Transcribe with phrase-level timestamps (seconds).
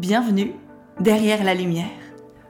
[0.00, 0.54] Bienvenue
[0.98, 1.84] derrière la lumière,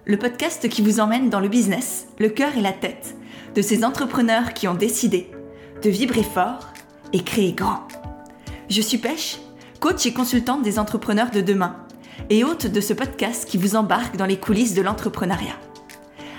[0.05, 3.17] le podcast qui vous emmène dans le business, le cœur et la tête
[3.57, 5.33] de ces entrepreneurs qui ont décidé
[5.83, 6.69] de vibrer fort
[7.13, 7.89] et créer grand.
[8.69, 9.41] Je suis Pêche,
[9.81, 11.75] coach et consultante des entrepreneurs de demain
[12.29, 15.59] et hôte de ce podcast qui vous embarque dans les coulisses de l'entrepreneuriat.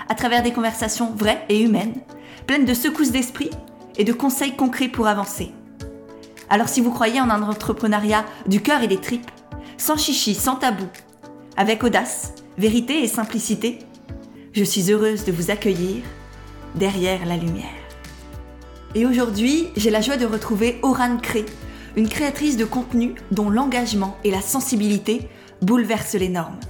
[0.08, 2.00] À travers des conversations vraies et humaines,
[2.46, 3.50] pleines de secousses d'esprit
[3.98, 5.52] et de conseils concrets pour avancer.
[6.48, 9.30] Alors si vous croyez en un entrepreneuriat du cœur et des tripes,
[9.82, 10.86] sans chichi, sans tabou,
[11.56, 13.80] avec audace, vérité et simplicité,
[14.52, 16.04] je suis heureuse de vous accueillir
[16.76, 17.64] derrière la lumière.
[18.94, 21.44] Et aujourd'hui, j'ai la joie de retrouver Oran Cré,
[21.96, 25.28] une créatrice de contenu dont l'engagement et la sensibilité
[25.62, 26.60] bouleversent les normes.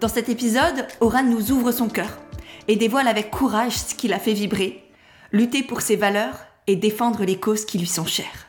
[0.00, 2.20] Dans cet épisode, Oran nous ouvre son cœur
[2.68, 4.84] et dévoile avec courage ce qui l'a fait vibrer,
[5.32, 8.47] lutter pour ses valeurs et défendre les causes qui lui sont chères.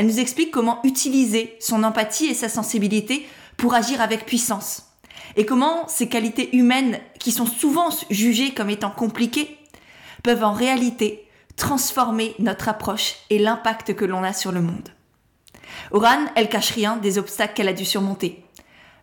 [0.00, 3.28] Elle nous explique comment utiliser son empathie et sa sensibilité
[3.58, 4.94] pour agir avec puissance.
[5.36, 9.58] Et comment ces qualités humaines, qui sont souvent jugées comme étant compliquées,
[10.22, 14.88] peuvent en réalité transformer notre approche et l'impact que l'on a sur le monde.
[15.90, 18.42] Oran, elle cache rien des obstacles qu'elle a dû surmonter.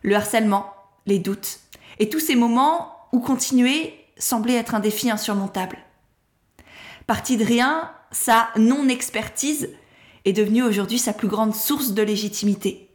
[0.02, 0.74] Le harcèlement,
[1.06, 1.60] les doutes,
[2.00, 5.78] et tous ces moments où continuer semblait être un défi insurmontable.
[7.06, 9.68] Partie de rien, sa non-expertise
[10.28, 12.90] est devenue aujourd'hui sa plus grande source de légitimité,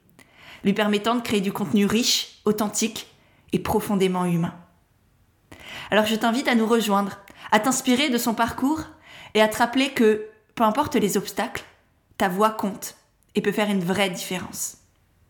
[0.64, 3.08] lui permettant de créer du contenu riche, authentique
[3.52, 4.54] et profondément humain.
[5.90, 7.20] Alors je t'invite à nous rejoindre,
[7.52, 8.82] à t'inspirer de son parcours
[9.34, 11.64] et à te rappeler que, peu importe les obstacles,
[12.18, 12.96] ta voix compte
[13.36, 14.78] et peut faire une vraie différence.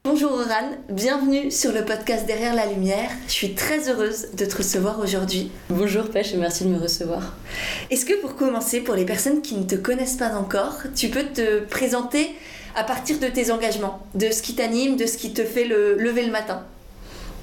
[0.05, 3.09] Bonjour Oran, bienvenue sur le podcast Derrière la Lumière.
[3.25, 5.49] Je suis très heureuse de te recevoir aujourd'hui.
[5.69, 7.37] Bonjour Pêche et merci de me recevoir.
[7.89, 11.23] Est-ce que pour commencer, pour les personnes qui ne te connaissent pas encore, tu peux
[11.23, 12.31] te présenter
[12.75, 15.95] à partir de tes engagements, de ce qui t'anime, de ce qui te fait le
[15.97, 16.63] lever le matin?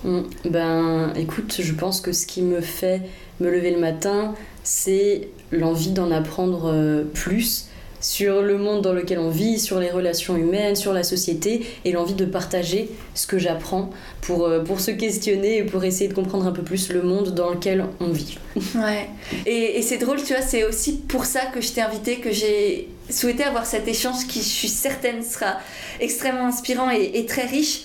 [0.05, 3.00] Hmm, Ben écoute, je pense que ce qui me fait
[3.41, 7.69] me lever le matin, c'est l'envie d'en apprendre euh, plus
[8.00, 11.93] sur le monde dans lequel on vit, sur les relations humaines, sur la société, et
[11.93, 13.91] l'envie de partager ce que j'apprends
[14.22, 17.34] pour, euh, pour se questionner et pour essayer de comprendre un peu plus le monde
[17.34, 18.38] dans lequel on vit.
[18.75, 19.09] Ouais,
[19.47, 22.33] et, et c'est drôle, tu vois, c'est aussi pour ça que je t'ai invité, que
[22.33, 25.59] j'ai souhaité avoir cet échange qui, je suis certaine, sera
[25.99, 27.82] extrêmement inspirant et, très riche.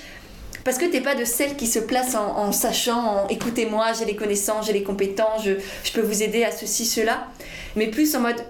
[0.64, 4.16] Parce que t'es pas de celle qui se place en, en sachant, écoutez-moi, j'ai les
[4.16, 5.52] connaissances, j'ai les compétences, je,
[5.84, 7.28] je peux vous aider à ceci, cela.
[7.76, 8.44] Mais plus en mode,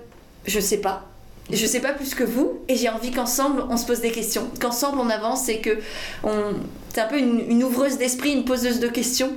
[0.46, 1.09] je sais pas,
[1.52, 4.48] je sais pas plus que vous et j'ai envie qu'ensemble on se pose des questions,
[4.60, 5.78] qu'ensemble on avance et que
[6.24, 6.54] on
[6.96, 9.32] c'est un peu une, ouvreuse d'esprit, une poseuse de questions.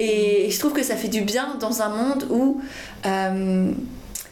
[0.00, 2.60] Et, je trouve que ça fait du bien dans un monde où
[3.06, 3.70] euh,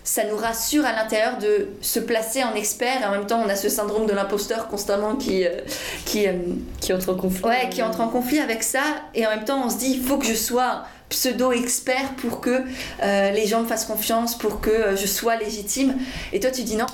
[0.02, 3.48] ça nous rassure à l'intérieur de se placer en expert et en même temps on
[3.48, 5.60] a ce syndrome de l'imposteur constamment qui euh,
[6.04, 6.32] qui euh,
[6.80, 7.44] qui entre en conflit.
[7.44, 8.82] Ouais qui entre en conflit avec ça.
[9.14, 12.40] Et en même temps on se dit il faut que je sois pseudo expert pour
[12.40, 12.62] que
[13.00, 15.94] les gens me fassent confiance pour que je sois légitime.
[16.32, 16.86] Et toi tu dis non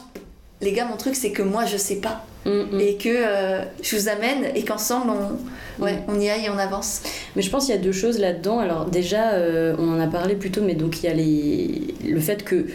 [0.61, 2.25] les gars, mon truc, c'est que moi, je sais pas.
[2.45, 2.81] Mm, mm.
[2.81, 6.03] Et que euh, je vous amène et qu'ensemble, on, ouais, mm.
[6.09, 7.03] on y aille et on avance.
[7.37, 8.59] Mais je pense qu'il y a deux choses là-dedans.
[8.59, 11.95] Alors, déjà, euh, on en a parlé plus tôt, mais donc il y a les...
[12.05, 12.67] le fait que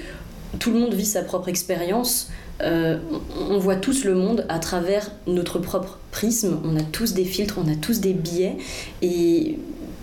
[0.59, 2.29] tout le monde vit sa propre expérience.
[2.61, 2.99] Euh,
[3.49, 6.59] on voit tous le monde à travers notre propre prisme.
[6.63, 8.55] On a tous des filtres, on a tous des biais.
[9.01, 9.57] Et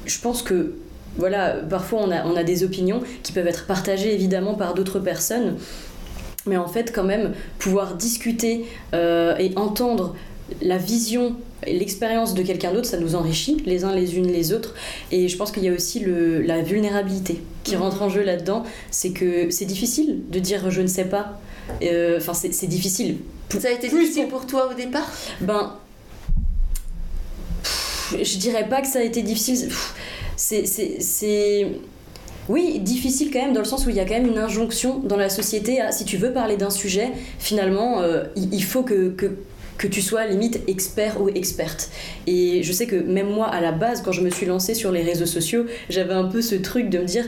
[0.04, 0.74] je pense que
[1.16, 5.00] voilà, parfois on a, on a des opinions qui peuvent être partagées évidemment par d'autres
[5.00, 5.56] personnes
[6.46, 8.64] mais en fait quand même pouvoir discuter
[8.94, 10.14] euh, et entendre
[10.62, 11.36] la vision
[11.66, 14.74] et l'expérience de quelqu'un d'autre, ça nous enrichit les uns les unes les autres.
[15.10, 17.82] Et je pense qu'il y a aussi le, la vulnérabilité qui mhm.
[17.82, 18.64] rentre en jeu là-dedans.
[18.90, 21.38] C'est que c'est difficile de dire je ne sais pas.
[21.82, 23.18] Euh, enfin, c'est difficile.
[23.58, 25.10] Ça a été difficile pour toi au départ?
[25.40, 25.76] Ben.
[28.12, 29.70] je dirais pas que ça a été difficile.
[30.36, 31.66] C'est
[32.50, 34.98] oui, difficile quand même dans le sens où il y a quand même une injonction
[34.98, 39.10] dans la société à si tu veux parler d'un sujet, finalement, euh, il faut que,
[39.10, 41.90] que, tu sois limite expert ou experte.
[42.26, 44.90] Et je sais que même moi, à la base, quand je me suis lancée sur
[44.90, 47.24] les réseaux sociaux, j'avais un peu ce truc de me dire.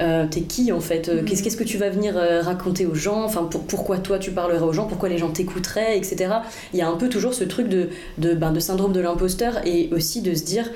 [0.00, 1.24] Euh, t'es qui en fait euh, mm.
[1.26, 4.86] Qu'est-ce que tu vas venir raconter aux gens Enfin, pourquoi toi tu parlerais aux gens
[4.86, 6.32] Pourquoi les gens t'écouteraient, etc.
[6.72, 9.60] Il y a un peu toujours ce truc de, de, ben, de syndrome de l'imposteur
[9.66, 10.70] et aussi de se dire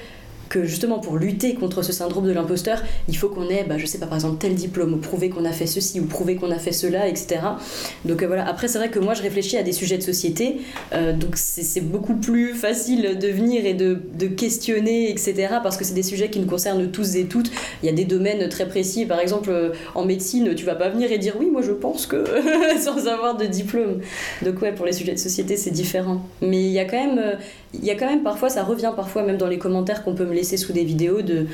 [0.62, 3.98] justement pour lutter contre ce syndrome de l'imposteur, il faut qu'on ait, bah, je sais
[3.98, 6.58] pas, par exemple tel diplôme, ou prouver qu'on a fait ceci, ou prouver qu'on a
[6.58, 7.40] fait cela, etc.
[8.04, 10.58] Donc euh, voilà, après c'est vrai que moi je réfléchis à des sujets de société,
[10.92, 15.34] euh, donc c'est beaucoup plus facile de venir et de, de questionner, etc.
[15.62, 17.50] Parce que c'est des sujets qui nous concernent tous et toutes.
[17.82, 20.88] Il y a des domaines très précis, par exemple euh, en médecine, tu vas pas
[20.88, 22.24] venir et dire oui, moi je pense que,
[22.80, 24.00] sans avoir de diplôme.
[24.42, 26.26] Donc ouais, pour les sujets de société c'est différent.
[26.40, 27.20] Mais il y a quand même,
[27.78, 30.26] il y a quand même parfois, ça revient parfois même dans les commentaires qu'on peut
[30.26, 31.46] me laisser sous des vidéos de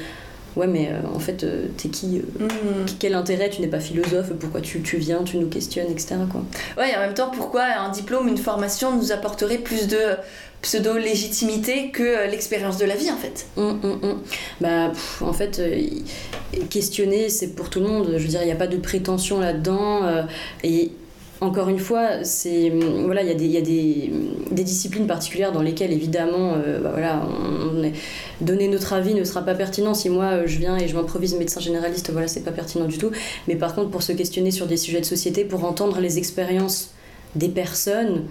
[0.57, 2.87] ouais mais euh, en fait euh, t'es qui euh, mm.
[2.99, 6.43] quel intérêt tu n'es pas philosophe pourquoi tu, tu, viens tu nous questionnes etc quoi.
[6.77, 9.99] Ouais et en même temps pourquoi un diplôme une formation nous apporterait plus de
[10.63, 13.47] pseudo légitimité que l'expérience de la vie en fait?
[13.57, 14.23] Mm, mm,
[14.61, 14.93] bah
[15.23, 15.63] en fait
[16.69, 18.15] questionner c'est pour tout le monde.
[18.17, 20.03] Je veux dire il n'y a pas de prétention là dedans
[20.63, 20.93] et
[21.41, 22.71] encore une fois, c'est
[23.05, 24.13] voilà, il y a, des, y a des,
[24.51, 27.91] des, disciplines particulières dans lesquelles évidemment, euh, bah voilà, on,
[28.43, 29.95] donner notre avis ne sera pas pertinent.
[29.95, 32.99] Si moi euh, je viens et je m'improvise médecin généraliste, voilà, c'est pas pertinent du
[32.99, 33.11] tout.
[33.49, 36.91] Mais par contre, pour se questionner sur des sujets de société, pour entendre les expériences
[37.35, 38.25] des personnes,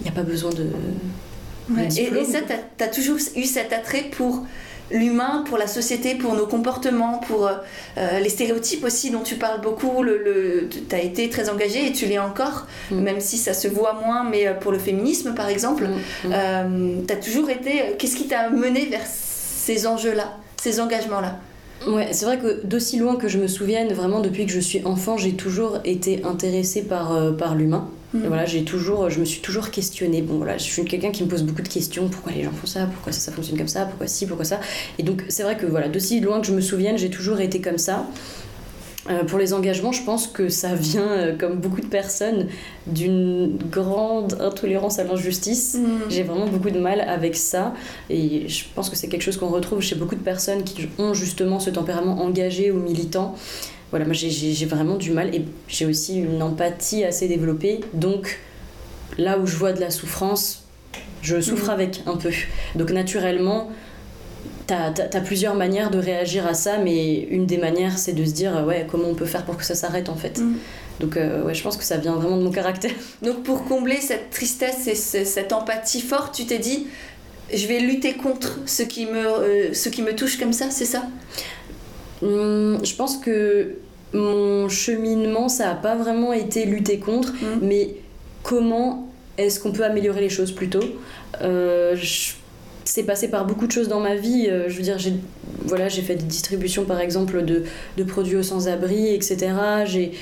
[0.00, 0.66] il n'y a pas besoin de.
[1.76, 4.44] et, et, ça, tu as, toujours eu cet attrait pour
[4.90, 7.54] l'humain, pour la société, pour nos comportements, pour euh,
[7.98, 10.02] euh, les stéréotypes aussi dont tu parles beaucoup.
[10.02, 13.00] Le, tu as été très engagée et tu l'es encore, mm.
[13.00, 15.86] même si ça se voit moins, mais euh, pour le féminisme par exemple,
[16.24, 17.06] mm, mm.
[17.06, 17.96] tu as toujours été...
[17.98, 21.38] Qu'est-ce qui t'a mené vers ces enjeux-là, ces engagements-là?
[21.86, 24.84] Ouais, c'est vrai que d'aussi loin que je me souvienne, vraiment depuis que je suis
[24.84, 27.88] enfant, j'ai toujours été intéressée par, par l'humain.
[28.14, 28.26] Mm.
[28.26, 30.22] voilà, j'ai toujours, je me suis toujours questionnée.
[30.22, 32.08] Bon, voilà, je suis quelqu'un qui me pose beaucoup de questions.
[32.08, 32.86] Pourquoi les gens font ça?
[32.86, 33.84] Pourquoi ça, ça fonctionne comme ça?
[33.84, 34.26] Pourquoi ci?
[34.26, 34.60] Pourquoi ça?
[34.98, 37.60] Et donc, c'est vrai que voilà, d'aussi loin que je me souvienne, j'ai toujours été
[37.60, 38.06] comme ça.
[39.10, 42.48] Euh, pour les engagements, je pense que ça vient, euh, comme beaucoup de personnes,
[42.86, 45.74] d'une grande intolérance à l'injustice.
[45.74, 46.10] Mm.
[46.10, 47.74] J'ai vraiment beaucoup de mal avec ça.
[48.10, 51.14] Et je pense que c'est quelque chose qu'on retrouve chez beaucoup de personnes qui ont
[51.14, 53.34] justement ce tempérament engagé ou militant
[53.90, 57.80] voilà, moi j'ai vraiment du mal et j'ai aussi une empathie assez développée.
[57.94, 58.38] Donc
[59.16, 60.64] là où je vois de la souffrance,
[61.22, 61.70] je souffre mm.
[61.70, 62.30] avec un peu.
[62.74, 63.70] Donc naturellement,
[64.66, 68.32] t'as as, plusieurs manières de réagir à ça, mais une des manières c'est de se
[68.32, 70.38] dire ouais comment on peut faire pour que ça s'arrête en fait.
[70.38, 70.56] Mm.
[71.00, 72.92] Donc euh, ouais, je pense que ça vient vraiment de mon caractère.
[73.22, 76.86] Donc pour combler cette tristesse et cette empathie forte, tu t'es dit
[77.54, 80.84] je vais lutter contre ce qui me, euh, ce qui me touche comme ça, c'est
[80.84, 81.04] ça?
[82.22, 83.76] Hum, je pense que
[84.12, 87.60] mon cheminement, ça n'a pas vraiment été lutter contre, hum.
[87.62, 87.94] mais
[88.42, 90.82] comment est-ce qu'on peut améliorer les choses plutôt
[91.42, 91.96] euh,
[92.84, 94.46] c'est passé par beaucoup de choses dans ma vie.
[94.48, 95.12] Euh, je veux dire, j'ai
[95.66, 97.64] voilà, fait des distributions par exemple de,
[97.98, 99.52] de produits aux sans-abri, etc.
[99.84, 100.12] J'ai,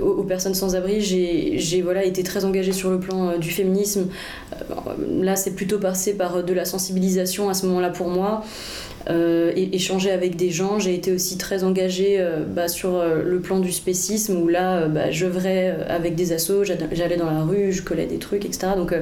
[0.00, 4.08] aux, personnes sans-abri, j'ai voilà, été très engagée sur le plan euh, du féminisme.
[5.20, 8.44] là, c'est plutôt passé par de la sensibilisation à ce moment-là pour moi
[9.08, 10.80] euh, échanger avec des gens.
[10.80, 14.88] J'ai été aussi très engagée euh, bah, sur euh, le plan du spécisme où là,
[14.88, 18.72] bah, j'œuvrais avec des assos, j'allais dans la rue, je collais des trucs, etc.
[18.76, 18.94] Donc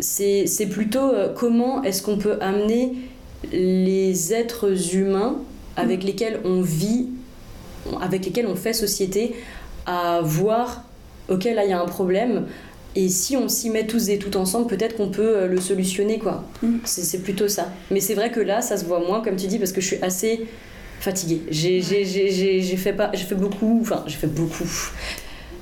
[0.00, 2.92] c'est plutôt comment est-ce qu'on peut amener
[3.50, 5.38] les êtres humains
[5.76, 6.06] avec mm.
[6.06, 7.06] lesquels on vit,
[8.02, 9.34] avec lesquels on fait société,
[9.86, 10.84] à voir,
[11.30, 12.44] ok, là il y a un problème,
[12.94, 16.18] et si on s'y met tous et toutes ensemble, peut-être qu'on peut euh, le solutionner,
[16.18, 16.44] quoi.
[16.62, 16.78] Mm.
[16.84, 17.68] C'est plutôt ça.
[17.90, 19.86] Mais c'est vrai que là, ça se voit moins, comme tu dis, parce que je
[19.86, 20.46] suis assez
[21.00, 21.42] fatiguée.
[21.50, 21.80] J'ai
[22.76, 24.68] fait, pas, fait beaucoup, enfin, j'ai fait beaucoup.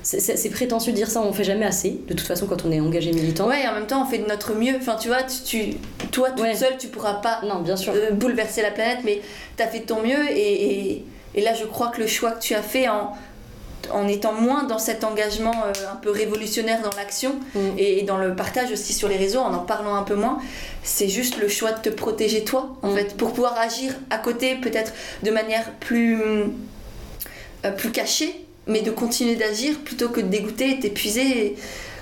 [0.03, 2.79] C'est prétentieux de dire ça, on fait jamais assez, de toute façon, quand on est
[2.79, 3.47] engagé militant.
[3.47, 4.75] Ouais, et en même temps, on fait de notre mieux.
[4.75, 5.75] Enfin, tu vois, tu,
[6.11, 7.93] toi, toute seule, tu pourras pas non, bien sûr.
[7.95, 9.21] Euh, bouleverser la planète, mais
[9.55, 11.05] tu as fait de ton mieux, et, et,
[11.35, 13.13] et là, je crois que le choix que tu as fait en
[13.91, 17.59] en étant moins dans cet engagement euh, un peu révolutionnaire dans l'action mm.
[17.77, 20.39] et, dans le partage aussi sur les réseaux, en en parlant un peu moins,
[20.83, 22.95] c'est juste le choix de te protéger toi, en mm.
[22.95, 24.93] fait, pour pouvoir agir à côté, peut-être
[25.23, 30.79] de manière plus, euh, plus cachée, mais de continuer d'agir plutôt que de dégoûter et
[30.79, 31.55] t'épuiser.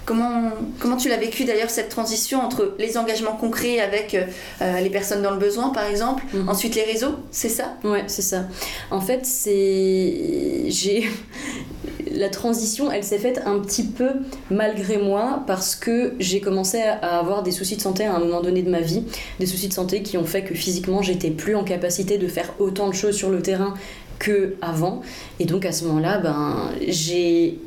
[0.10, 0.50] Comment,
[0.80, 5.22] comment tu l'as vécu d'ailleurs cette transition entre les engagements concrets avec euh, les personnes
[5.22, 6.50] dans le besoin par exemple, mm.
[6.50, 7.76] ensuite les réseaux, c'est ça?
[7.84, 8.46] Ouais, c'est ça.
[8.90, 11.08] En fait, c'est j'ai
[12.12, 14.10] la transition, elle s'est faite un petit peu
[14.50, 18.42] malgré moi parce que j'ai commencé à avoir des soucis de santé à un moment
[18.42, 19.04] donné de ma vie,
[19.40, 22.52] des soucis de santé qui ont fait que physiquement j'étais plus en capacité de faire
[22.58, 23.76] autant de choses sur le terrain
[24.18, 25.02] que avant
[25.40, 27.60] et donc à ce moment-là ben j'ai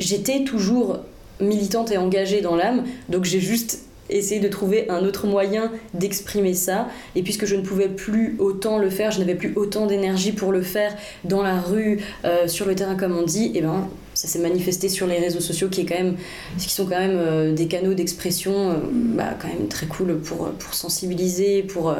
[0.00, 0.98] j'étais toujours
[1.40, 2.84] militante et engagée dans l'âme.
[3.08, 3.80] Donc j'ai juste
[4.10, 6.88] essayer de trouver un autre moyen d'exprimer ça.
[7.14, 10.52] Et puisque je ne pouvais plus autant le faire, je n'avais plus autant d'énergie pour
[10.52, 14.26] le faire dans la rue, euh, sur le terrain comme on dit, et ben ça
[14.26, 16.16] s'est manifesté sur les réseaux sociaux qui est quand même
[16.58, 20.48] qui sont quand même euh, des canaux d'expression euh, bah, quand même très cool pour,
[20.48, 21.94] pour sensibiliser pour,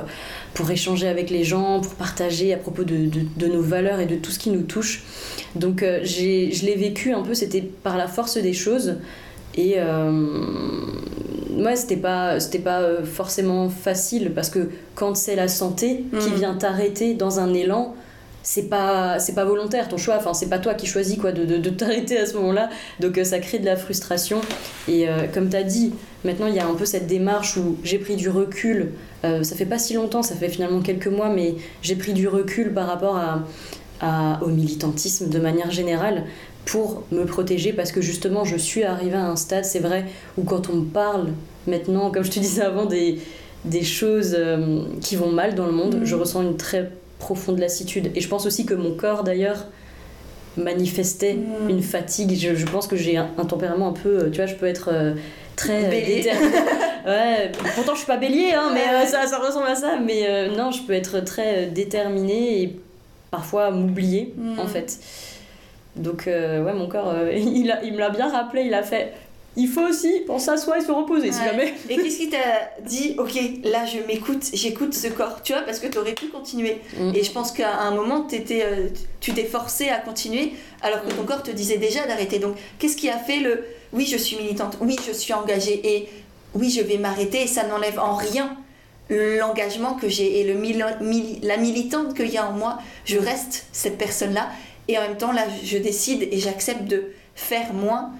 [0.52, 4.07] pour échanger avec les gens pour partager à propos de, de, de nos valeurs et
[4.07, 5.04] de tout ce qui nous touche.
[5.54, 8.97] Donc je l'ai vécu un peu c'était par la force des choses
[9.58, 9.76] et
[11.50, 16.34] moi c'était pas c'était pas forcément facile parce que quand c'est la santé qui mm.
[16.34, 17.94] vient t'arrêter dans un élan
[18.48, 20.16] c'est pas c'est pas volontaire ton choix.
[20.16, 22.70] Enfin c'est pas toi qui choisis quoi de, de, t'arrêter à ce moment-là.
[22.98, 24.40] Donc euh, ça crée de la frustration.
[24.88, 25.92] Et euh, comme tu as dit
[26.24, 28.92] maintenant il y a un peu cette démarche où j'ai pris du recul.
[29.24, 32.26] Euh, ça fait pas si longtemps ça fait finalement quelques mois mais j'ai pris du
[32.26, 33.18] recul par rapport
[34.00, 36.24] à, au militantisme de manière générale
[36.70, 40.06] pour me protéger parce que justement je suis arrivée à un stade c'est vrai
[40.37, 41.28] où quand on me parle
[41.66, 43.18] maintenant comme je te disais avant des
[43.64, 44.38] des choses
[45.00, 46.04] qui vont mal dans le monde, mmh.
[46.04, 48.10] je ressens une très profonde lassitude.
[48.14, 49.66] Et je pense aussi que mon corps, d'ailleurs,
[50.56, 51.68] manifestait hmm.
[51.68, 52.34] une fatigue.
[52.37, 55.14] Je, pense que j'ai un, tempérament un peu, euh, tu vois, je peux être euh,
[55.56, 56.52] très euh, déterminée.
[57.06, 59.98] ouais, pourtant je suis pas bélier, hein, mais ça, ça, ressemble à ça.
[60.04, 62.80] Mais non, je peux être très déterminée et
[63.30, 64.68] parfois m'oublier, en hmm.
[64.68, 64.98] fait.
[65.98, 69.12] Donc, ouais, mon corps, il, a, il me l'a bien rappelé, il a fait
[69.58, 71.74] il faut aussi pour s'asseoir et se reposer si jamais.
[71.88, 75.80] Et qu'est-ce qui t'a dit, ok, là je m'écoute, j'écoute ce corps, tu vois, parce
[75.80, 76.80] que tu aurais pu continuer.
[76.96, 77.12] Mm.
[77.14, 78.88] Et je pense qu'à un moment, étais, euh,
[79.18, 81.26] tu t'es forcé à continuer, alors que ton mm.
[81.26, 82.38] corps te disait déjà d'arrêter.
[82.38, 86.08] Donc, qu'est-ce qui a fait le, oui, je suis militante, oui, je suis engagée, et
[86.54, 88.56] oui, je vais m'arrêter, et ça n'enlève en rien
[89.10, 90.54] l'engagement que j'ai et le
[91.42, 92.78] la militante qu'il y a en moi.
[93.06, 94.50] Je reste cette personne-là,
[94.88, 97.04] et en même temps, là, je décide et j'accepte de
[97.35, 98.12] faire moins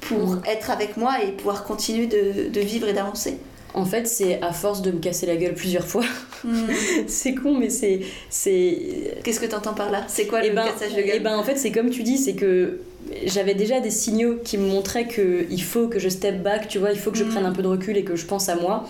[0.00, 3.38] pour être avec moi et pouvoir continuer de, de vivre et d'avancer.
[3.72, 6.04] En fait, c'est à force de me casser la gueule plusieurs fois.
[6.44, 6.66] Mm.
[7.06, 8.00] c'est con, mais c'est.
[8.28, 9.18] c'est...
[9.22, 10.04] Qu'est-ce que tu entends par là?
[10.08, 11.16] C'est quoi et le eh ben, cassage de gueule?
[11.16, 12.80] Et ben, en fait, c'est comme tu dis, c'est que
[13.24, 16.92] j'avais déjà des signaux qui me montraient qu'il faut que je step back, tu vois,
[16.92, 17.28] il faut que je mm.
[17.28, 18.88] prenne un peu de recul et que je pense à moi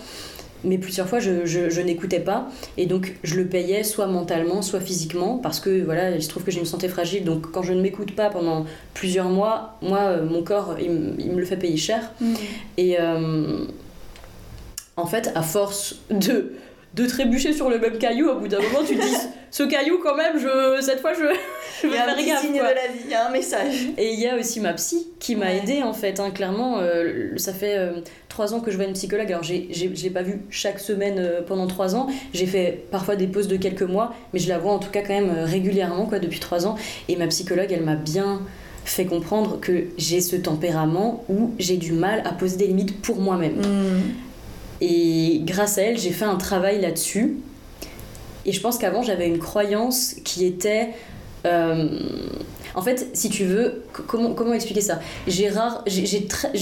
[0.63, 2.49] mais plusieurs fois je, je, n'écoutais pas.
[2.77, 6.43] Et donc je le payais soit mentalement soit physiquement parce que voilà il se trouve
[6.43, 7.23] que j'ai une santé fragile.
[7.23, 11.39] Donc quand je ne m'écoute pas pendant plusieurs mois moi euh, mon corps il, me
[11.39, 12.11] le fait payer cher.
[12.19, 12.33] Mmh.
[12.77, 13.65] et euh,
[14.97, 16.53] en fait à force de
[16.93, 19.15] de trébucher sur le même caillou, au bout d'un moment, tu te dis
[19.51, 21.23] ce caillou, quand même, je, cette fois, je,
[21.81, 22.17] je vais faire gaffe.
[22.19, 23.87] Il y a un signe de la vie, il y a un message.
[23.97, 26.19] Et il y a aussi ma psy qui m'a aidé aidée, en fait.
[26.19, 29.31] Hein, clairement, euh, ça fait euh, trois ans que je vois une psychologue.
[29.31, 32.07] Alors, j'ai, j'ai, pas vu chaque semaine euh, pendant trois ans.
[32.33, 35.01] J'ai fait parfois des pauses de quelques mois, mais je la vois en tout cas
[35.01, 36.75] quand même régulièrement, quoi, depuis trois ans.
[37.07, 38.41] Et ma psychologue, elle m'a bien
[38.83, 43.21] fait comprendre que j'ai ce tempérament où j'ai du mal à poser des limites pour
[43.21, 43.61] moi-même.
[43.61, 44.30] Hmm.
[44.81, 47.37] Et grâce à elle, j'ai fait un travail là-dessus.
[48.45, 50.89] Et je pense qu'avant, j'avais une croyance qui était...
[51.45, 51.99] Euh,
[52.73, 54.99] en fait, si tu veux, comment, comment expliquer ça?
[55.27, 55.47] J'ai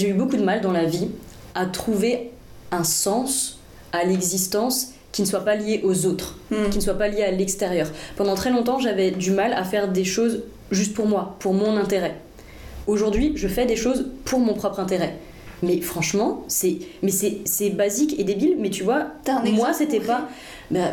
[0.10, 1.08] eu beaucoup de mal dans la vie
[1.56, 2.32] à trouver
[2.72, 3.60] un sens
[3.94, 6.70] à l'existence qui ne soit pas lié aux autres, hmm.
[6.70, 7.88] qui ne soit pas lié à l'extérieur.
[8.16, 11.78] Pendant très longtemps, j'avais du mal à faire des choses juste pour moi, pour mon
[11.78, 12.16] intérêt.
[12.86, 15.18] Aujourd'hui, je fais des choses pour mon propre intérêt.
[15.62, 19.08] Mais franchement, c'est mais c'est basique et débile, mais tu vois,
[19.54, 20.30] moi c'était pas
[20.72, 20.92] bah,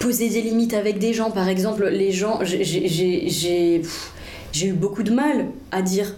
[0.00, 3.82] poser des limites avec des gens par exemple, les gens j'ai
[4.62, 6.14] eu beaucoup de mal à dire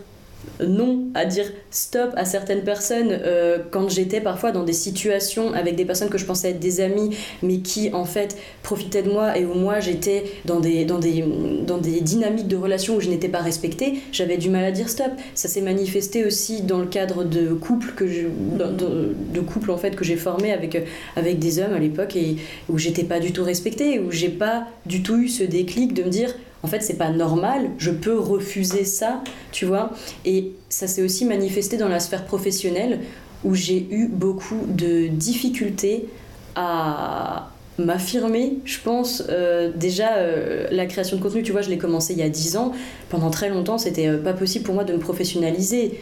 [0.60, 5.76] non, à dire stop à certaines personnes euh, quand j'étais parfois dans des situations avec
[5.76, 9.36] des personnes que je pensais être des amis, mais qui en fait profitaient de moi
[9.36, 11.24] et où moi j'étais dans des, dans, des,
[11.66, 14.88] dans des dynamiques de relations où je n'étais pas respectée, j'avais du mal à dire
[14.88, 15.10] stop.
[15.34, 20.16] Ça s'est manifesté aussi dans le cadre de couples que de, en fait que j'ai
[20.16, 20.76] formé avec,
[21.16, 22.36] avec des hommes à l'époque et
[22.68, 26.02] où j'étais pas du tout respectée, où j'ai pas du tout eu ce déclic de
[26.02, 26.34] me dire
[26.64, 29.90] en fait c'est pas normal, je peux refuser ça, tu vois.
[30.25, 33.00] Et ça s'est aussi manifesté dans la sphère professionnelle
[33.44, 36.09] où j'ai eu beaucoup de difficultés
[36.56, 39.25] à m'affirmer, je pense.
[39.28, 42.28] Euh, déjà, euh, la création de contenu, tu vois, je l'ai commencé il y a
[42.28, 42.73] 10 ans.
[43.09, 46.00] Pendant très longtemps, c'était euh, pas possible pour moi de me professionnaliser.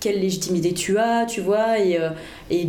[0.00, 1.98] Quelle légitimité tu as, tu vois, et,
[2.50, 2.68] et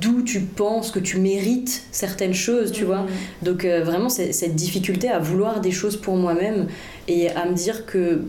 [0.00, 3.02] d'où tu penses que tu mérites certaines choses, tu vois.
[3.02, 3.08] Mmh.
[3.44, 6.66] Donc, vraiment, cette difficulté à vouloir des choses pour moi-même
[7.08, 8.22] et à me dire que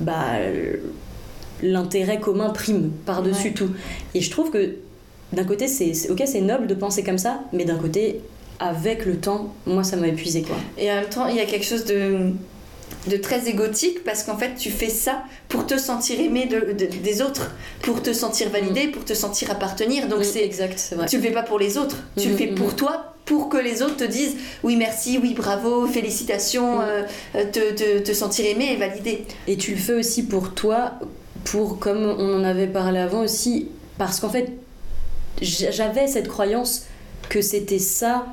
[0.00, 0.36] bah,
[1.62, 3.70] l'intérêt commun prime par-dessus tout.
[4.14, 4.76] Et je trouve que
[5.32, 8.20] d'un côté, c'est ok, c'est noble de penser comme ça, mais d'un côté,
[8.60, 10.56] avec le temps, moi, ça m'a épuisé, quoi.
[10.78, 12.32] Et en même temps, il y a quelque chose de
[13.08, 17.22] de très égotique parce qu'en fait tu fais ça pour te sentir aimé de, des
[17.22, 20.08] autres, pour te sentir validé, pour te sentir appartenir.
[20.08, 21.06] Donc c'est exact, c'est vrai.
[21.06, 23.82] Tu le fais pas pour les autres, tu le fais pour toi, pour que les
[23.82, 28.76] autres te disent oui merci, oui bravo, félicitations, euh, te, te, te, sentir aimé et
[28.76, 29.24] validé.
[29.46, 30.92] Et tu le fais aussi pour toi,
[31.44, 34.52] pour comme on en avait parlé avant aussi, parce qu'en fait
[35.40, 36.84] j'avais cette croyance
[37.30, 38.26] que c'était ça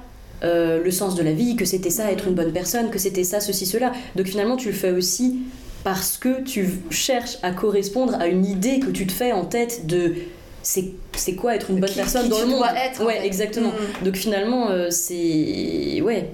[0.44, 3.24] euh, le sens de la vie, que c'était ça être une bonne personne, que c'était
[3.24, 3.92] ça, ceci, cela.
[4.16, 5.40] Donc finalement, tu le fais aussi
[5.84, 9.88] parce que tu cherches à correspondre à une idée que tu te fais en tête
[9.88, 10.16] de
[10.62, 12.64] c'est quoi être une bonne personne dans le monde.
[12.76, 13.70] Être, ouais, exactement.
[13.70, 14.06] Mm.
[14.06, 16.30] Donc finalement, euh, c'est ouais.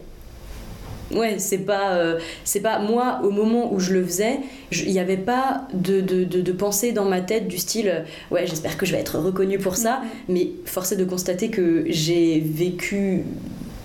[1.14, 4.40] Ouais, c'est pas, euh, c'est pas moi au moment où je le faisais,
[4.72, 8.78] il n'y avait pas de, de, de, pensée dans ma tête du style ouais, j'espère
[8.78, 10.34] que je vais être reconnue pour ça, mm.
[10.34, 13.26] mais force est de constater que j'ai vécu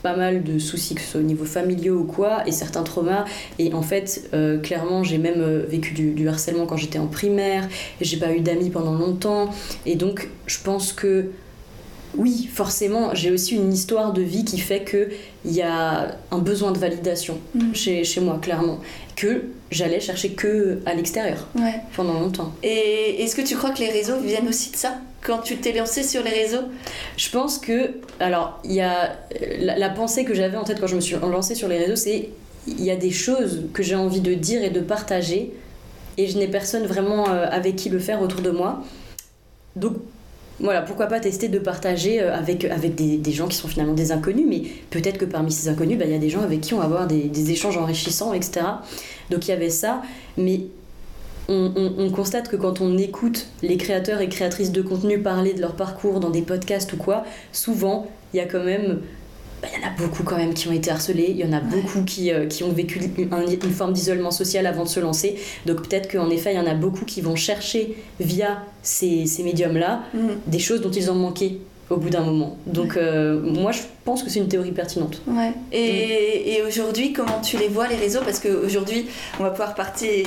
[0.02, 3.24] pas mal de soucis, que ce soit au niveau familiaux ou quoi, et certains traumas.
[3.58, 7.68] Et en fait, euh, clairement, j'ai même euh, vécu du, harcèlement quand j'étais en primaire,
[8.00, 9.50] et j'ai pas eu d'amis pendant longtemps.
[9.86, 11.30] Et donc, je pense que
[12.16, 16.72] oui, forcément, j'ai aussi une histoire de vie qui fait qu'il y a un besoin
[16.72, 17.74] de validation mm.
[17.74, 18.80] chez, chez moi, clairement.
[19.14, 21.48] Que j'allais chercher que à l'extérieur
[21.94, 22.52] pendant longtemps.
[22.62, 24.98] Et est-ce que tu crois que les réseaux viennent aussi de ça?
[25.22, 26.64] Quand tu t'es lancé sur les réseaux
[27.16, 29.16] Je pense que, alors, il y a
[29.60, 32.30] la, pensée que j'avais en tête quand je me suis lancée sur les réseaux, c'est
[32.66, 35.52] il y a des choses que j'ai envie de dire et de partager,
[36.18, 38.82] et je n'ai personne vraiment euh, avec qui le faire autour de moi.
[39.76, 39.94] Donc,
[40.60, 44.12] voilà, pourquoi pas tester de partager euh, avec, avec des, gens qui sont finalement des
[44.12, 46.74] inconnus, mais peut-être que parmi ces inconnus, bah, il y a des gens avec qui
[46.74, 48.66] on va avoir des, des échanges enrichissants, etc.
[49.30, 50.02] Donc il y avait ça,
[50.36, 50.62] mais
[51.48, 55.74] on, constate que quand on écoute les créateurs et créatrices de contenu parler de leur
[55.74, 59.00] parcours dans des podcasts ou quoi, souvent il y a quand même
[59.62, 61.60] bah, y en a beaucoup quand même qui ont été harcelés, il y en a
[61.60, 65.36] beaucoup qui, euh, qui ont vécu une, forme d'isolement social avant de se lancer.
[65.66, 69.42] Donc peut-être qu'en effet, il y en a beaucoup qui vont chercher via ces, ces
[69.42, 70.18] médiums-là mm.
[70.46, 72.58] des choses dont ils ont manqué au bout d'un moment.
[72.66, 75.22] Donc euh, moi je pense que c'est une théorie pertinente.
[75.26, 75.52] Ouais.
[75.72, 78.20] Et, et aujourd'hui, comment tu les vois les réseaux?
[78.24, 79.06] Parce qu'aujourd'hui,
[79.38, 80.26] on va pouvoir partir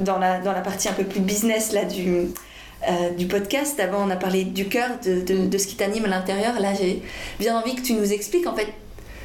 [0.00, 2.08] dans, la, dans la partie un peu plus business là, du,
[2.88, 3.78] euh, du podcast.
[3.80, 6.60] Avant, on a parlé du cœur, de, de, de ce qui t'anime à l'intérieur.
[6.60, 7.02] Là, j'ai
[7.38, 8.68] bien envie que tu nous expliques en fait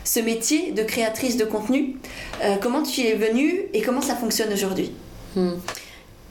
[0.03, 1.98] ce métier de créatrice de contenu.
[2.44, 4.91] Euh, comment tu y es venue et comment ça fonctionne aujourd'hui?
[5.36, 5.51] Hmm.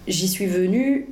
[0.09, 1.09] J'y suis venue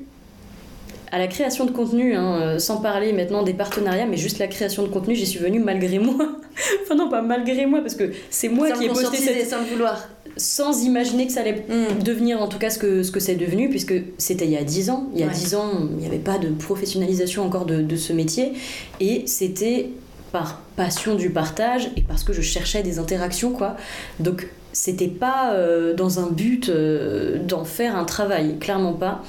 [1.11, 4.47] à la création de contenu, hein, euh, sans parler maintenant des partenariats, mais juste la
[4.47, 6.29] création de contenu, j'y suis venue malgré moi.
[6.83, 9.49] enfin non, pas malgré moi, parce que c'est moi qui ai posté cette...
[9.49, 10.09] Sans le vouloir.
[10.37, 12.03] Sans imaginer que ça allait hmm.
[12.03, 14.65] devenir en tout cas ce que, ce que c'est devenu, puisque c'était il y a
[14.65, 15.09] 10 ans.
[15.15, 18.13] Il y a 10 ans, il n'y avait pas de professionnalisation encore de, de ce
[18.13, 18.53] métier.
[19.01, 19.91] Et c'était
[20.33, 23.77] par passion du partage et parce que je cherchais des interactions, quoi.
[24.21, 29.23] Donc c'était pas euh, dans un but euh, d'en faire un travail, clairement pas.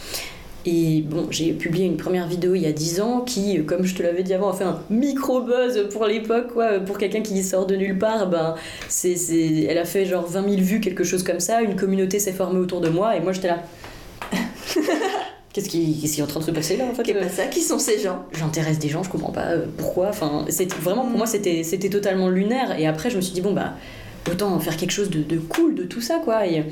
[0.65, 3.95] Et bon, j'ai publié une première vidéo il y a 10 ans qui, comme je
[3.95, 6.79] te l'avais dit avant, a fait un micro buzz pour l'époque, quoi.
[6.79, 8.55] Pour quelqu'un qui sort de nulle part, ben,
[8.89, 11.61] c'est, c'est, elle a fait genre 20 000 vues, quelque chose comme ça.
[11.61, 13.63] Une communauté s'est formée autour de moi et moi j'étais là.
[15.51, 17.47] Qu'est-ce qui, qu'est-ce qui est en train de se passer là en fait Qu'est-ce ça
[17.47, 18.23] Qui sont ces gens?
[18.33, 20.09] J'intéresse des gens, je comprends pas euh, pourquoi.
[20.09, 20.45] Enfin,
[20.79, 22.77] vraiment pour moi c'était, c'était totalement lunaire.
[22.79, 23.73] Et après je me suis dit bon bah
[24.31, 26.45] autant faire quelque chose de, de cool de tout ça quoi.
[26.45, 26.63] Et,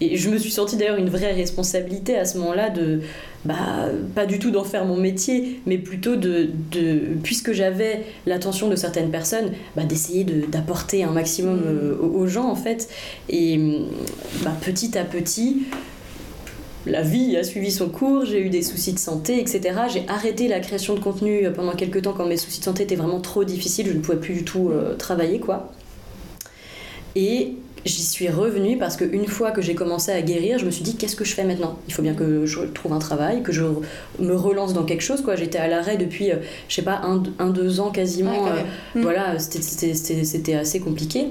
[0.00, 3.00] et je me suis sentie d'ailleurs une vraie responsabilité à ce moment-là de,
[3.46, 6.50] bah, pas du tout d'en faire mon métier, mais plutôt de,
[7.22, 12.56] puisque j'avais l'attention de certaines personnes, bah, d'essayer d'apporter un maximum euh, aux gens en
[12.56, 12.88] fait.
[13.30, 13.58] Et
[14.42, 15.62] bah, petit à petit,
[16.84, 19.80] la vie a suivi son cours, j'ai eu des soucis de santé, etc.
[19.92, 22.96] J'ai arrêté la création de contenu pendant quelques temps quand mes soucis de santé étaient
[22.96, 25.72] vraiment trop difficiles, je ne pouvais plus du tout euh, travailler quoi.
[27.14, 27.54] Et
[27.86, 30.96] j'y suis revenue parce qu'une fois que j'ai commencé à guérir, je me suis dit
[30.96, 31.78] qu'est-ce que je fais maintenant?
[31.88, 33.64] Il faut bien que je trouve un travail, que je
[34.18, 35.22] me relance dans quelque chose.
[35.22, 35.36] quoi.
[35.36, 36.36] J'étais à l'arrêt depuis, euh,
[36.68, 38.46] je sais pas, un, un, deux ans quasiment.
[38.46, 38.62] Euh,
[38.94, 39.02] hmm.
[39.02, 41.26] Voilà, c'était assez compliqué.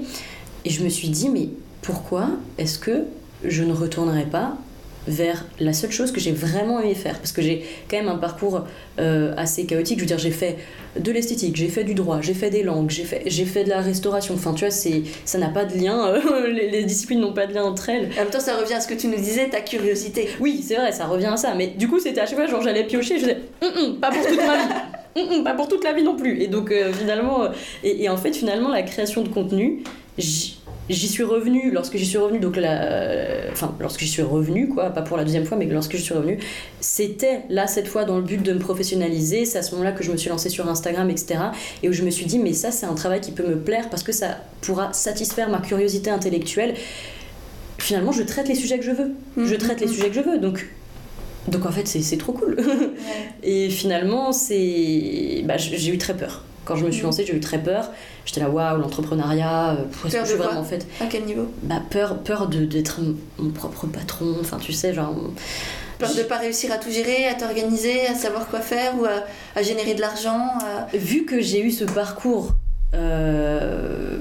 [0.64, 1.48] Et je me suis dit mais
[1.82, 3.04] pourquoi est-ce que
[3.44, 4.56] je ne retournerai pas
[5.06, 7.18] vers la seule chose que j'ai vraiment aimé faire.
[7.18, 8.64] Parce que j'ai quand même un parcours
[8.98, 9.98] euh, assez chaotique.
[9.98, 10.56] Je veux dire, j'ai fait
[10.98, 13.68] de l'esthétique, j'ai fait du droit, j'ai fait des langues, j'ai fait, j'ai fait de
[13.68, 14.34] la restauration.
[14.34, 16.08] Enfin, tu vois, c'est, ça n'a pas de lien.
[16.08, 18.10] Euh, les, disciplines n'ont pas de lien entre elles.
[18.16, 20.28] En même temps, ça revient à ce que tu nous disais, ta curiosité.
[20.40, 21.54] Oui, c'est vrai, ça revient à ça.
[21.54, 24.10] Mais du coup, c'était à chaque fois, genre, j'allais piocher, je disais, hum, hum, pas
[24.10, 24.72] pour toute ma vie.
[25.16, 26.42] Hum, pas pour toute la vie non plus.
[26.42, 27.48] Et donc, euh, finalement,
[27.82, 29.82] et, et, en fait, finalement, la création de contenu,
[30.88, 34.90] J'y suis revenue lorsque j'y suis revenue, donc la, enfin lorsque j'y suis revenue, quoi,
[34.90, 36.38] pas pour la deuxième fois, mais lorsque je suis revenue,
[36.80, 39.44] c'était là cette fois dans le but de me professionnaliser.
[39.46, 41.40] C'est à ce moment-là que je me suis lancée sur Instagram, etc.
[41.82, 43.90] Et où je me suis dit, mais ça c'est un travail qui peut me plaire
[43.90, 46.74] parce que ça pourra satisfaire ma curiosité intellectuelle
[47.78, 49.12] finalement, je traite les sujets que je veux.
[49.36, 50.38] Je traite les sujets que je veux.
[50.38, 50.66] Donc,
[51.48, 52.56] donc en fait, c'est trop cool.
[53.42, 55.42] Et finalement, c'est.
[55.44, 56.44] Bah, j'ai eu très peur.
[56.66, 57.90] Quand je me suis lancée, j'ai eu très peur.
[58.26, 61.46] J'étais là, waouh, l'entrepreneuriat, euh, peur de quoi en fait À quel niveau?
[61.62, 63.00] Bah, Peur, peur d'être
[63.38, 65.14] mon propre patron, enfin tu sais, genre.
[65.98, 69.24] Peur de pas réussir à tout gérer, à t'organiser, à savoir quoi faire ou à,
[69.54, 70.48] à générer de l'argent.
[70.92, 72.52] Vu que j'ai eu ce parcours.
[72.94, 74.18] Euh,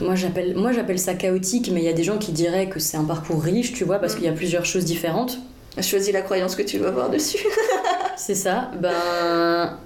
[0.00, 2.80] moi j'appelle moi j'appelle ça chaotique mais il y a des gens qui diraient que
[2.80, 4.16] c'est un parcours riche tu vois parce mm.
[4.16, 5.38] qu'il y a plusieurs choses différentes
[5.80, 7.44] choisis la croyance que tu veux avoir dessus
[8.16, 9.76] c'est ça ben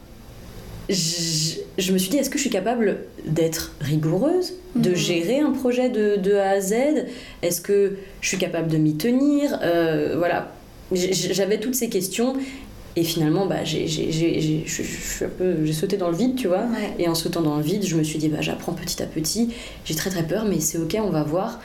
[0.88, 4.96] je, me suis dit, est-ce que je suis capable d'être rigoureuse, de mm.
[4.96, 6.74] gérer un projet de, de A à Z?
[7.42, 9.58] Est-ce que je suis capable de m'y tenir?
[9.62, 10.52] Euh, Voilà,
[10.92, 12.34] j'avais toutes ces questions.
[12.96, 13.86] Et finalement, bah, j'ai
[15.72, 16.64] sauté dans le vide, tu vois.
[16.98, 19.50] Et en sautant dans le vide, je me suis dit, bah, j'apprends petit à petit.
[19.84, 21.60] J'ai très très peur, mais c'est ok, on va voir.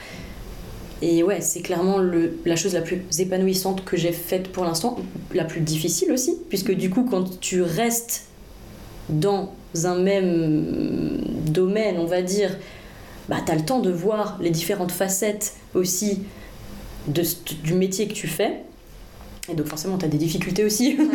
[1.02, 4.96] Et ouais, c'est clairement le, la chose la plus épanouissante que j'ai faite pour l'instant,
[5.34, 8.26] la plus difficile aussi, puisque du coup, quand tu restes
[9.08, 9.52] dans
[9.84, 12.56] un même domaine, on va dire,
[13.28, 16.22] bah, tu as le temps de voir les différentes facettes aussi
[17.08, 17.22] de,
[17.62, 18.62] du métier que tu fais.
[19.50, 20.96] Et donc forcément, tu as des difficultés aussi.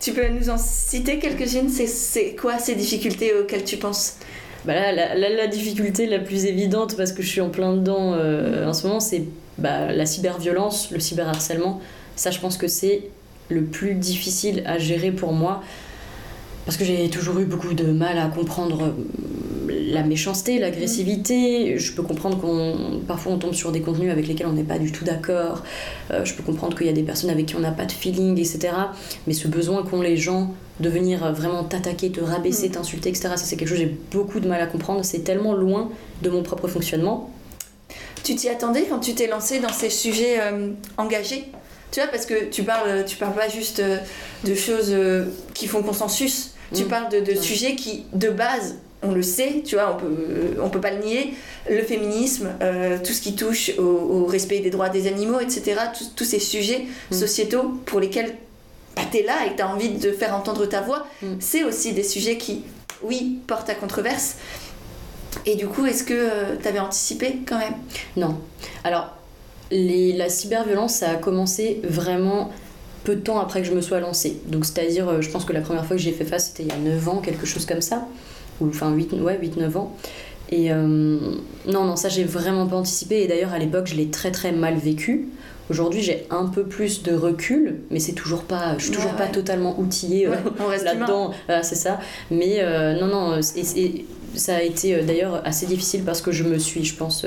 [0.00, 1.68] Tu peux nous en citer quelques-unes?
[1.68, 4.16] C'est quoi ces difficultés auxquelles tu penses?
[4.64, 8.66] Bah là, la, difficulté la plus évidente, parce que je suis en plein dedans euh,
[8.66, 9.24] en ce moment, c'est
[9.58, 11.80] bah, la cyberviolence, le cyberharcèlement.
[12.16, 13.08] Ça, je pense que c'est
[13.48, 15.62] le plus difficile à gérer pour moi
[16.66, 21.78] parce que j'ai toujours eu beaucoup de mal à comprendre euh, la méchanceté, l'agressivité.
[21.78, 24.80] Je peux comprendre qu'on parfois on tombe sur des contenus avec lesquels on n'est pas
[24.80, 25.62] du tout d'accord.
[26.10, 27.92] Euh, je peux comprendre qu'il y a des personnes avec qui on n'a pas de
[27.92, 28.74] feeling, etc.
[29.28, 32.72] Mais ce besoin qu'ont les gens de venir vraiment t'attaquer, te rabaisser, mm.
[32.72, 33.28] t'insulter, etc.
[33.36, 35.04] Ça c'est quelque chose que j'ai beaucoup de mal à comprendre.
[35.04, 35.88] C'est tellement loin
[36.22, 37.30] de mon propre fonctionnement.
[38.24, 41.44] Tu t'y attendais quand tu t'es lancé dans ces sujets euh, engagés?
[41.92, 44.94] Tu vois, parce que tu parles, tu parles pas juste de choses
[45.54, 46.55] qui font consensus.
[46.74, 46.88] Tu mm.
[46.88, 50.80] parles de, sujets qui, de base, on le sait, tu vois, on peut, on peut
[50.80, 51.34] pas le nier,
[51.70, 55.76] le féminisme, euh, tout ce qui touche au, respect des droits des animaux, etc.,
[56.16, 57.14] tous ces sujets mm.
[57.14, 58.34] sociétaux pour lesquels
[58.96, 61.36] bah, tu es là et tu as envie de faire entendre ta voix, mm.
[61.40, 62.62] c'est aussi des sujets qui,
[63.02, 64.36] oui, portent à controverse.
[65.44, 67.74] Et du coup, est-ce que euh, tu avais anticipé quand même?
[68.16, 68.38] Non.
[68.84, 69.14] Alors,
[69.70, 72.50] les, la cyberviolence, ça a commencé vraiment
[73.06, 74.36] peu de temps après que je me sois lancée.
[74.48, 76.68] Donc, c'est-à-dire, euh, je pense que la première fois que j'ai fait face, c'était il
[76.68, 78.04] y a 9 ans, quelque chose comme ça.
[78.60, 79.96] Ou enfin, 8, ouais, 8-9 ans.
[80.50, 80.76] Et euh,
[81.66, 83.22] non, non, ça, j'ai vraiment pas anticipé.
[83.22, 85.28] Et d'ailleurs, à l'époque, je l'ai très très mal vécu.
[85.70, 89.26] Aujourd'hui, j'ai un peu plus de recul, mais c'est toujours pas, je suis toujours pas
[89.26, 90.34] totalement outillée euh,
[90.84, 91.30] là-dedans.
[91.62, 92.00] c'est ça.
[92.32, 92.60] Mais
[93.00, 96.94] non, non, et, ça a été d'ailleurs assez difficile parce que je me suis, je
[96.94, 97.24] pense,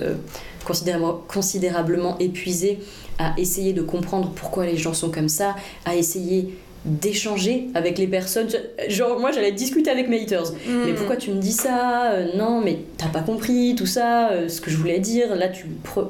[0.65, 2.79] considérablement, considérablement épuisée
[3.19, 5.55] à essayer de comprendre pourquoi les gens sont comme ça,
[5.85, 8.47] à essayer d'échanger avec les personnes.
[8.87, 10.53] Genre, moi, j'allais discuter avec mes haters.
[10.65, 10.85] Mm.
[10.85, 12.13] Mais pourquoi tu me dis ça?
[12.13, 15.35] Euh, Non, mais t'as pas compris tout ça, euh, ce que je voulais dire.
[15.35, 15.65] Là, tu,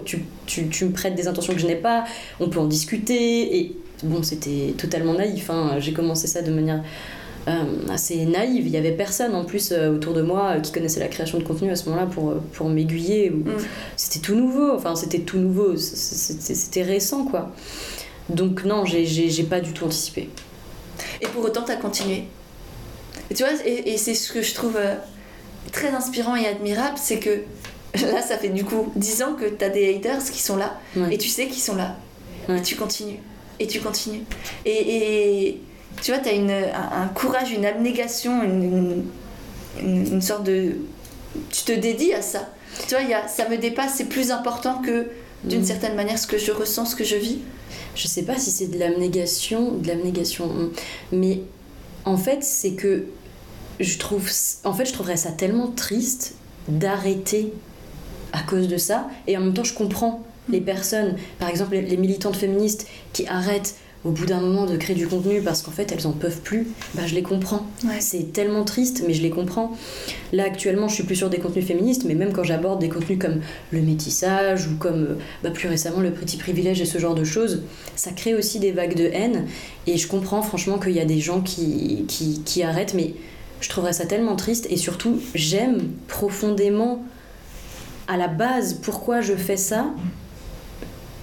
[0.06, 2.06] tu, tu, tu, me prêtes des intentions que je n'ai pas.
[2.40, 3.58] On peut en discuter.
[3.58, 5.50] Et bon, c'était totalement naïf.
[5.50, 5.78] Hein.
[5.80, 6.84] J'ai commencé ça de manière
[7.90, 8.68] assez naïve.
[8.68, 11.40] Il y avait personne en plus euh, autour de moi euh, qui connaissait la création
[11.40, 13.30] de contenu à ce moment-là pour, pour m'aiguiller.
[13.30, 13.46] Mm.
[13.96, 17.52] C'était tout nouveau, enfin c'était tout nouveau, c'était récent quoi.
[18.30, 20.30] Donc non, j'ai pas du tout anticipé.
[21.22, 22.26] Et pour autant, tu as continué.
[23.32, 24.78] Et tu vois, et, c'est ce que je trouve
[25.72, 27.42] très inspirant et admirable, c'est que
[27.96, 30.80] là, ça fait du coup 10 ans que tu as des haters qui sont là,
[31.10, 31.96] et tu sais qu'ils sont là.
[32.50, 33.20] Et tu continues,
[33.60, 34.24] et tu continues.
[34.66, 35.62] Et, et,
[36.02, 39.04] tu vois, tu as une, un, courage, une abnégation, une,
[39.82, 40.78] une, sorte de.
[41.52, 42.50] Tu te dédies à ça.
[42.88, 45.08] Tu vois, y a, ça me dépasse, c'est plus important que
[45.44, 45.66] d'une mm.
[45.66, 47.40] certaine manière ce que je ressens, ce que je vis.
[47.96, 50.72] Je sais pas si c'est de l'abnégation, de l'abnégation, mm.
[51.12, 51.42] mais
[52.06, 53.06] en fait, c'est que
[53.80, 54.30] je trouve.
[54.64, 56.36] En fait, je trouverais ça tellement triste
[56.68, 57.54] d'arrêter
[58.32, 61.98] à cause de ça, et en même temps, je comprends les personnes, par exemple les
[61.98, 65.92] militantes féministes qui arrêtent au bout d'un moment de créer du contenu parce qu'en fait
[65.92, 67.66] elles en peuvent plus, bah, je les comprends.
[68.00, 69.76] C'est tellement triste, mais je les comprends.
[70.32, 73.20] Là actuellement, je suis plus sur des contenus féministes, mais même quand j'aborde des contenus
[73.20, 77.16] comme le métissage ou comme euh, bah, plus récemment le petit privilège et ce genre
[77.16, 77.64] de choses,
[77.96, 79.48] ça crée aussi des vagues de haine.
[79.88, 83.16] Et je comprends franchement qu'il y a des gens qui, qui, qui arrêtent, mais
[83.60, 84.68] je trouverais ça tellement triste.
[84.70, 87.04] Et surtout, j'aime profondément
[88.08, 89.88] à la base pourquoi je fais ça.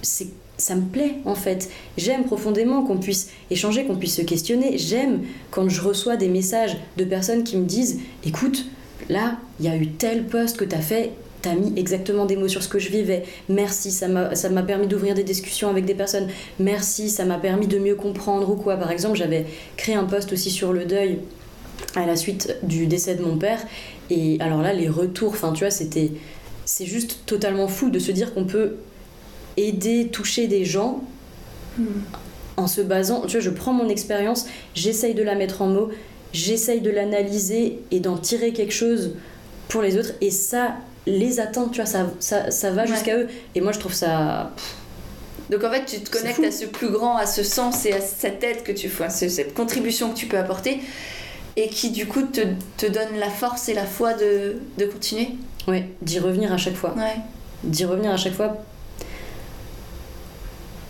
[0.01, 1.69] C'est ça me plaît en fait.
[1.97, 4.77] J'aime profondément qu'on puisse échanger, qu'on puisse se questionner.
[4.77, 8.65] J'aime quand je reçois des messages de personnes qui me disent écoute,
[9.09, 12.35] là, il y a eu tel poste que tu as fait, t'as mis exactement des
[12.35, 13.23] mots sur ce que je vivais.
[13.49, 16.27] Merci, ça m'a, permis d'ouvrir des discussions avec des personnes.
[16.59, 18.77] Merci, ça m'a permis de mieux comprendre ou quoi.
[18.77, 21.19] Par exemple, j'avais créé un post aussi sur le deuil
[21.95, 23.59] à la suite du décès de mon père.
[24.09, 26.11] Et alors là, les retours, enfin, tu vois, c'était.
[26.65, 28.75] C'est juste totalement fou de se dire qu'on peut
[29.57, 31.01] aider, toucher des gens
[32.57, 33.21] en se basant.
[33.21, 35.89] Tu vois, je prends mon expérience, j'essaye de la mettre en mots,
[36.33, 39.11] j'essaye de l'analyser et d'en tirer quelque chose
[39.67, 40.11] pour les autres.
[40.21, 42.87] Et ça les atteint, tu vois, ça, ça, ça va Ouais.
[42.87, 43.27] jusqu'à eux.
[43.55, 44.51] Et moi, je trouve ça.
[45.49, 48.01] Donc en fait, tu te connectes à ce plus grand, à ce sens et à
[48.01, 50.79] cette aide que tu fais, à ce- cette contribution que tu peux apporter
[51.55, 52.41] et qui du coup te,
[52.75, 55.29] te donne la force et la foi de, de continuer.
[55.67, 56.93] Ouais, d'y revenir à chaque fois.
[56.97, 57.15] Ouais.
[57.63, 58.57] d'y revenir à chaque fois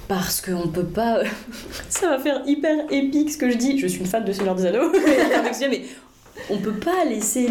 [0.08, 1.22] parce qu'on peut pas
[1.89, 3.80] ça va faire hyper épique ce que je dis.
[3.80, 4.91] Je suis une fan de Seigneur des Anneaux.
[5.70, 5.82] Mais
[6.50, 7.48] on peut pas laisser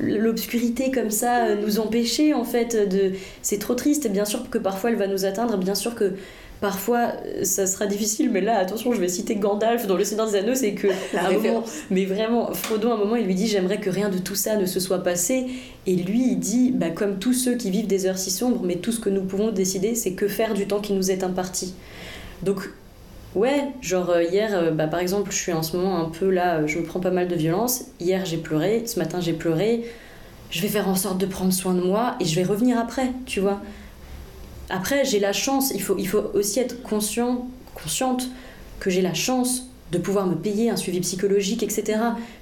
[0.00, 4.08] l'obscurité comme ça euh, nous empêcher en fait de c'est trop triste.
[4.10, 5.56] Bien sûr que parfois elle va nous atteindre.
[5.56, 6.14] Bien sûr que
[6.60, 10.28] parfois euh, ça sera difficile mais là attention je vais citer Gandalf dans le Seigneur
[10.28, 13.34] des Anneaux c'est que à un moment, mais vraiment, Frodo, à un moment, il lui
[13.34, 15.46] dit J'aimerais que rien de tout ça ne se soit passé.
[15.86, 18.76] Et lui, il dit bah, Comme tous ceux qui vivent des heures si sombres, mais
[18.76, 21.74] tout ce que nous pouvons décider, c'est que faire du temps qui nous est imparti.
[22.42, 22.70] Donc,
[23.34, 26.30] ouais, genre euh, hier, euh, bah, par exemple, je suis en ce moment un peu
[26.30, 27.84] là, je me prends pas mal de violence.
[28.00, 29.84] Hier, j'ai pleuré, ce matin, j'ai pleuré.
[30.50, 33.10] Je vais faire en sorte de prendre soin de moi et je vais revenir après,
[33.26, 33.60] tu vois.
[34.70, 38.28] Après, j'ai la chance, il faut, il faut aussi être conscient, consciente
[38.80, 41.98] que j'ai la chance de pouvoir me payer un suivi psychologique, etc.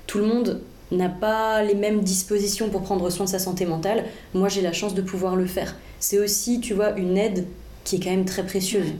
[0.06, 0.60] Tout le monde
[0.90, 4.04] n'a pas les mêmes dispositions pour prendre soin de sa santé mentale.
[4.34, 5.76] Moi, j'ai la chance de pouvoir le faire.
[6.00, 7.46] C'est aussi, tu vois, une aide
[7.84, 8.92] qui est quand même très précieuse.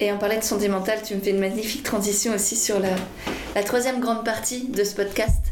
[0.00, 2.90] Et on parlait de santé mentale, tu me fais une magnifique transition aussi sur la,
[3.54, 5.42] la troisième grande partie de ce podcast,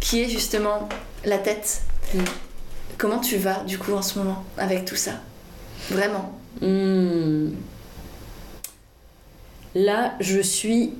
[0.00, 0.88] qui est justement
[1.24, 1.82] la tête.
[2.14, 2.20] Mm.
[2.96, 5.12] Comment tu vas du coup en ce moment avec tout ça?
[5.90, 6.38] Vraiment.
[6.60, 7.50] Hmm.
[9.74, 10.92] Là, je suis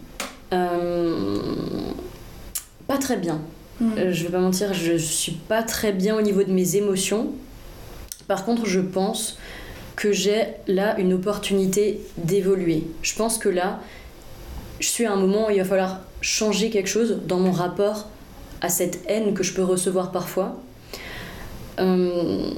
[0.52, 1.40] euh,
[2.86, 3.40] pas très bien.
[3.80, 3.92] Mm.
[3.98, 7.28] Euh, je vais pas mentir, je suis pas très bien au niveau de mes émotions.
[8.26, 9.38] Par contre, je pense
[9.96, 12.84] que j'ai là une opportunité d'évoluer.
[13.02, 13.80] Je pense que là,
[14.80, 18.08] je suis à un moment où il va falloir changer quelque chose dans mon rapport
[18.60, 20.60] à cette haine que je peux recevoir parfois.
[21.80, 22.50] Euh,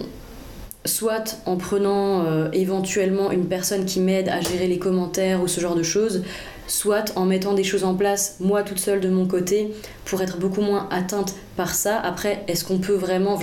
[0.84, 5.60] soit en prenant euh, éventuellement une personne qui m'aide à gérer les commentaires ou ce
[5.60, 6.22] genre de choses,
[6.66, 9.72] soit en mettant des choses en place, moi toute seule de mon côté,
[10.04, 11.98] pour être beaucoup moins atteinte par ça.
[11.98, 13.38] Après, est-ce qu'on peut vraiment...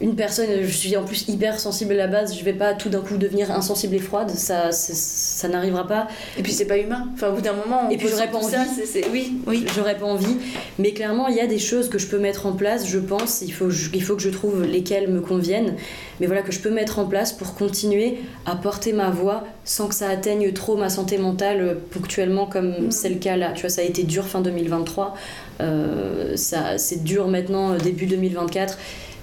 [0.00, 2.88] une personne, je suis en plus hyper sensible à la base, je vais pas tout
[2.88, 6.08] d'un coup devenir insensible et froide, ça, ça n'arrivera pas.
[6.38, 7.08] Et puis c'est pas humain.
[7.14, 8.70] Enfin, au bout d'un moment, on Et puis j'aurais pas ça, envie.
[8.74, 9.64] c'est- c'est- Oui, oui.
[9.76, 10.36] J'aurais pas envie,
[10.78, 13.42] mais clairement il y a des choses que je peux mettre en place, je pense,
[13.42, 15.74] il faut, il faut que je trouve lesquelles me conviennent,
[16.20, 19.86] mais voilà que je peux mettre en place pour continuer à porter ma voix sans
[19.88, 22.90] que ça atteigne trop ma santé mentale euh, ponctuellement comme Mm.
[22.90, 23.52] c'est le cas là.
[23.52, 25.14] Tu vois, ça a été dur fin 2023,
[25.60, 28.78] euh, ça c'est dur maintenant euh, début 2024.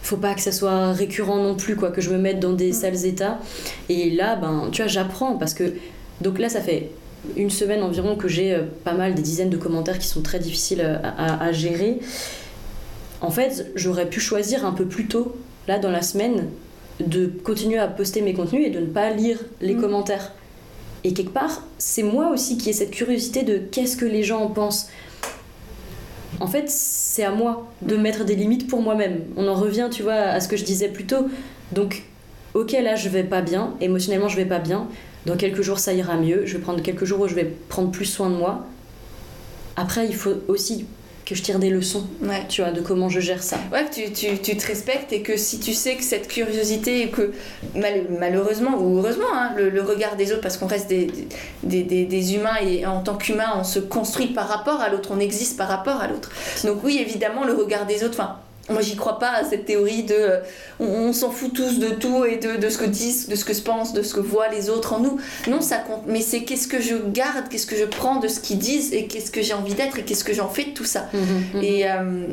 [0.07, 2.69] Faut pas que ça soit récurrent non plus, quoi, que je me mette dans des
[2.69, 2.73] Mm.
[2.73, 3.39] sales états.
[3.89, 5.73] Et là, ben, tu vois, j'apprends parce que
[6.21, 6.91] donc là, ça fait
[7.35, 10.39] une semaine environ que j'ai euh, pas mal, des dizaines de commentaires qui sont très
[10.39, 11.99] difficiles euh, à, à- à gérer.
[13.19, 15.35] En fait, j'aurais pu choisir un peu plus tôt,
[15.67, 16.45] là dans la semaine,
[17.01, 19.81] de continuer à poster mes contenus et de ne pas lire les Mm.
[19.81, 20.31] commentaires.
[21.03, 24.39] Et quelque part, c'est moi aussi qui ai cette curiosité de qu'est-ce que les gens
[24.41, 24.87] en pensent.
[26.39, 29.21] En fait, c'est à moi de mettre des limites pour moi-même.
[29.35, 31.27] On en revient, tu vois, à ce que je disais plus tôt.
[31.71, 32.03] Donc,
[32.53, 34.87] ok, là, je vais pas bien, émotionnellement, je vais pas bien.
[35.25, 36.45] Dans quelques jours, ça ira mieux.
[36.45, 38.65] Je vais prendre quelques jours où je vais prendre plus soin de moi.
[39.75, 40.85] Après, il faut aussi
[41.27, 42.43] que je tire des leçons, Ouais.
[42.47, 43.57] tu vois, de comment je gère ça.
[43.73, 47.01] Ouais, que tu, tu, tu te respectes et que si tu sais que cette curiosité
[47.01, 47.33] et que
[47.75, 51.07] mal- malheureusement ou heureusement, hein, le, le regard des autres, parce qu'on reste des,
[51.63, 55.09] des, des, des humains et en tant qu'humain, on se construit par rapport à l'autre,
[55.11, 56.31] on existe par rapport à l'autre.
[56.63, 58.37] Donc oui, évidemment, le regard des autres, enfin,
[58.69, 60.39] moi j'y crois pas à cette théorie de euh,
[60.79, 63.45] on, on s'en fout tous de tout et de, de ce que disent, de ce
[63.45, 65.17] que se pensent, de ce que voient les autres en nous.
[65.47, 68.39] Non, ça compte, mais c'est qu'est-ce que je garde, qu'est-ce que je prends de ce
[68.39, 70.83] qu'ils disent et qu'est-ce que j'ai envie d'être et qu'est-ce que j'en fais de tout
[70.85, 71.09] ça.
[71.61, 72.25] Et, euh,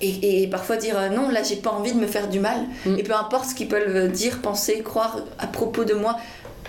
[0.00, 2.58] et, et parfois dire euh, non, là j'ai pas envie de me faire du mal.
[2.98, 6.16] Et peu importe ce qu'ils peuvent dire, penser, croire à propos de moi,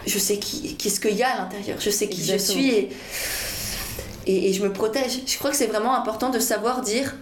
[0.06, 2.58] je sais qui, qu'est-ce qu'il y a à l'intérieur, je sais qui Exactement.
[2.60, 2.90] je suis et,
[4.26, 5.20] et, et je me protège.
[5.26, 7.16] Je crois que c'est vraiment important de savoir dire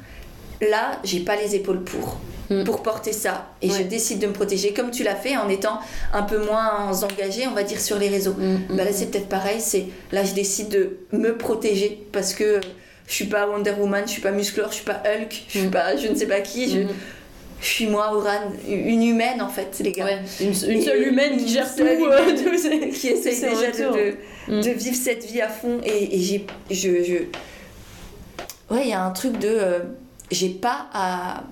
[0.61, 2.17] là j'ai pas les épaules pour.
[2.51, 2.63] Mm.
[2.63, 5.79] Pour porter ça, et je décide de me protéger comme tu l'as fait en étant
[6.13, 8.33] un peu moins engagé, on va dire, sur les réseaux.
[8.37, 12.61] Mm, Bah là c'est peut-être pareil, c'est là je décide de me protéger parce que
[13.07, 15.67] je suis pas Wonder Woman, je suis pas muscleur, je suis pas Hulk, je suis
[15.69, 15.71] Mm.
[15.71, 16.81] pas je ne sais pas qui, je,
[17.61, 20.05] je suis moi, Oran, une humaine en fait, les gars.
[20.05, 21.81] Ouais, une, une seule Et- humaine qui gère tout.
[21.81, 24.15] euh, qui essaye déjà de, de,
[24.49, 24.61] Mm.
[24.61, 25.79] de vivre cette vie à fond.
[25.83, 26.45] Et, et j'ai.
[26.69, 27.15] Je, je...
[28.71, 29.47] Ouais, il y a un truc de.
[29.49, 29.79] euh,
[30.31, 31.43] j'ai pas à,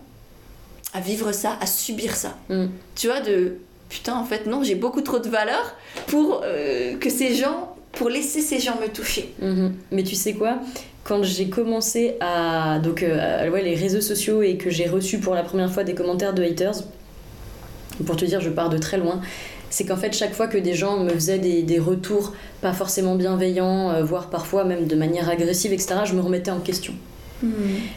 [0.94, 2.38] à vivre ça, à subir ça.
[2.50, 2.66] Mm.
[2.96, 3.56] Tu vois, de.
[3.90, 5.76] Putain, en fait, non, j'ai beaucoup trop de valeur
[6.08, 7.76] pour euh, que ces gens.
[7.92, 9.32] pour laisser ces gens me toucher.
[9.40, 9.76] Mhm.
[9.92, 10.58] Mais tu sais quoi?
[11.04, 15.20] Quand j'ai commencé à donc euh, à- ouais, les réseaux sociaux et que j'ai reçu
[15.20, 16.74] pour la première fois des commentaires de haters,
[18.08, 19.22] pour te dire je pars de très loin,
[19.70, 23.14] c'est qu'en fait chaque fois que des gens me faisaient des, des retours pas forcément
[23.16, 26.94] bienveillants, euh, voire parfois même de manière agressive, etc., je me remettais en question.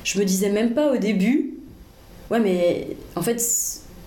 [0.05, 1.55] Je me disais même pas au début,
[2.31, 3.41] ouais mais en fait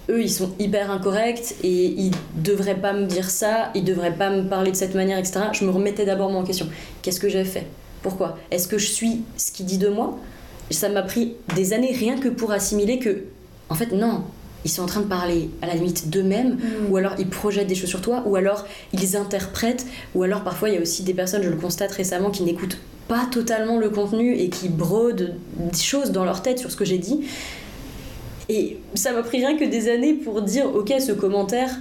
[0.09, 4.29] eux ils sont hyper incorrects et ils devraient pas me dire ça, ils devraient pas
[4.29, 5.41] me parler de cette manière, etc.
[5.53, 6.67] Je me remettais d'abord moi en question.
[7.01, 7.67] Qu'est-ce que j'ai fait?
[8.01, 8.37] Pourquoi?
[8.51, 10.17] Est-ce que je suis ce qu'il dit de moi?
[10.71, 13.23] Ça m'a pris des années rien que pour assimiler que,
[13.69, 14.23] en fait non,
[14.65, 16.57] ils sont en train de parler à la limite d'eux-mêmes,
[16.89, 20.69] ou alors ils projettent des choses sur toi, ou alors ils interprètent, ou alors parfois
[20.69, 22.77] il y a aussi des personnes, je le constate récemment, qui n'écoutent
[23.09, 26.85] pas totalement le contenu et qui brodent des choses dans leur tête sur ce que
[26.85, 27.21] j'ai dit.
[28.47, 31.71] Et ça m'a pris rien que des années pour dire, ok, ce commentaire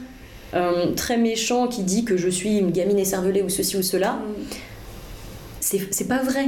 [0.54, 4.18] euh, très méchant qui dit que je suis une gamine écervelée ou ceci ou cela,
[5.60, 6.46] c'est pas vrai.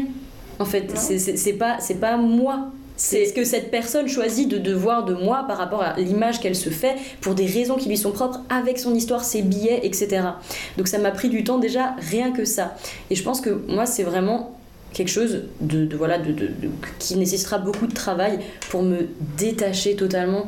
[0.59, 2.69] En fait, c'est- pas, c'est pas moi.
[2.97, 6.55] C'est ce que cette personne choisit de devoir de moi par rapport à l'image qu'elle
[6.57, 10.21] se fait pour des raisons qui lui sont propres, avec son histoire, ses billets, etc.
[10.77, 12.77] Donc ça m'a pris du temps déjà, rien que ça.
[13.09, 14.55] Et je pense que moi, c'est vraiment
[14.93, 16.35] quelque chose de, de- voilà, de,
[16.99, 18.39] qui nécessitera beaucoup de travail
[18.71, 20.47] pour me détacher totalement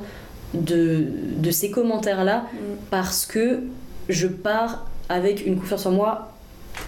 [0.55, 1.05] de,
[1.39, 2.45] de ces commentaires-là
[2.91, 3.61] parce que
[4.09, 6.29] je pars avec une confiance en moi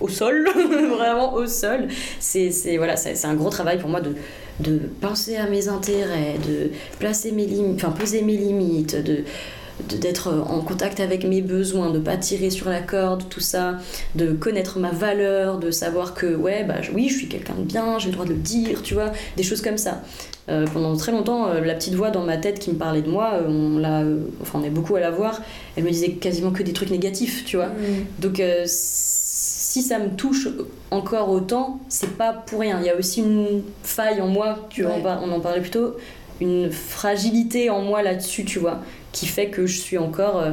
[0.01, 0.47] au sol,
[0.99, 1.89] vraiment au sol.
[2.21, 4.15] C'est c'est- voilà, c'est un gros travail pour moi de,
[4.61, 9.25] de penser à mes intérêts, de placer mes limites, enfin poser mes limites, de-
[9.89, 13.79] d'être en contact avec mes besoins, de pas tirer sur la corde, tout ça,
[14.15, 17.99] de connaître ma valeur, de savoir que ouais bah oui je suis quelqu'un de bien,
[17.99, 20.03] j'ai le droit de le dire, tu vois, des choses comme ça.
[20.51, 23.09] Euh, pendant très longtemps, euh, la petite voix dans ma tête qui me parlait de
[23.11, 24.03] moi, euh, on l'a,
[24.43, 25.41] enfin on est beaucoup à la voir,
[25.77, 27.69] elle me disait quasiment que des trucs négatifs, tu vois.
[28.21, 30.49] Donc euh, si ça me touche
[30.91, 32.79] encore autant, c'est pas pour rien.
[32.81, 35.03] Il y a aussi une faille en moi, tu vois, Ouais.
[35.25, 35.97] on en parlait plutôt,
[36.41, 38.81] une fragilité en moi là-dessus, tu vois,
[39.15, 40.39] qui fait que je suis encore.
[40.39, 40.53] euh,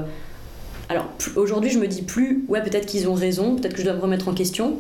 [0.88, 3.94] Alors aujourd'hui, je me dis plus, ouais, peut-être qu'ils ont raison, peut-être que je dois
[3.94, 4.78] me remettre en question,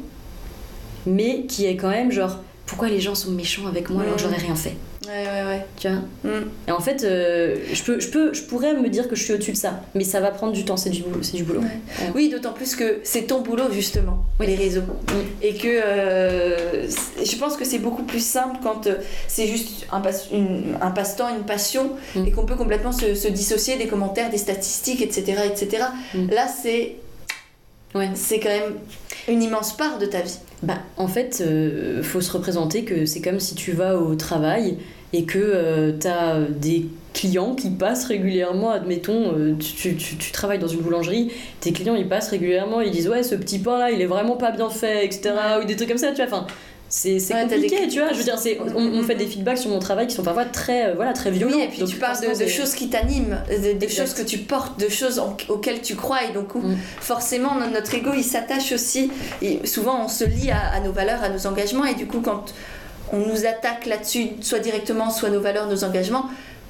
[1.06, 4.22] mais qui est quand même genre, pourquoi les gens sont méchants avec moi alors que
[4.22, 4.76] j'aurais rien fait,
[5.08, 5.66] Ouais, ouais, ouais.
[5.78, 6.46] tu vois Mm.
[6.68, 9.34] Et en fait, euh, je, peux, je, peux, je pourrais me dire que je suis
[9.34, 11.24] au-dessus de ça, mais ça va prendre du temps, c'est du boulot.
[11.24, 11.62] C'est du boulot.
[11.62, 12.12] Ouais.
[12.14, 14.82] Oui, d'autant plus que c'est ton boulot justement, les réseaux.
[14.82, 15.14] Mm.
[15.42, 18.96] Et que euh, je pense que c'est beaucoup plus simple quand euh,
[19.28, 22.28] c'est juste un, passe- une- un passe-temps, une passion, Mm.
[22.28, 25.42] et qu'on peut complètement se, se dissocier des commentaires, des statistiques, etc.
[25.46, 25.84] etc.
[26.30, 26.96] Là, c'est
[27.94, 28.10] Ouais.
[28.16, 28.74] c'est quand même
[29.28, 30.38] une immense part de ta vie.
[30.64, 34.78] Bah, en fait, euh, faut se représenter que c'est comme si tu vas au travail
[35.14, 40.60] et que euh, t'as des clients qui passent régulièrement, admettons, euh, tu, tu- tu travailles
[40.60, 43.92] dans une boulangerie, tes clients ils passent régulièrement, ils disent ouais ce petit pain là
[43.92, 45.34] il est vraiment pas bien fait, etc.
[45.62, 46.26] Ou des trucs comme ça, tu vois.
[46.28, 46.48] Enfin,
[46.94, 48.12] c'est Ouais, des compliqué, tu vois.
[48.12, 50.44] Je veux dire, c'est, on, on fait des feedbacks sur mon travail qui sont parfois
[50.46, 51.56] très, euh, voilà, très violents.
[51.56, 54.40] Oui, et puis Donc, tu parles de, choses qui t'animent, de, des choses que tu
[54.40, 56.26] portes, de choses en- auxquelles tu crois.
[56.30, 56.76] Et donc, Mm.
[57.00, 59.10] forcément, no- notre ego, il s'attache aussi.
[59.42, 61.86] Et souvent, on se lie à, à nos valeurs, à nos engagements.
[61.86, 62.54] Et du coup, quand
[63.14, 66.26] on nous attaque là-dessus, soit directement, soit nos valeurs, nos engagements,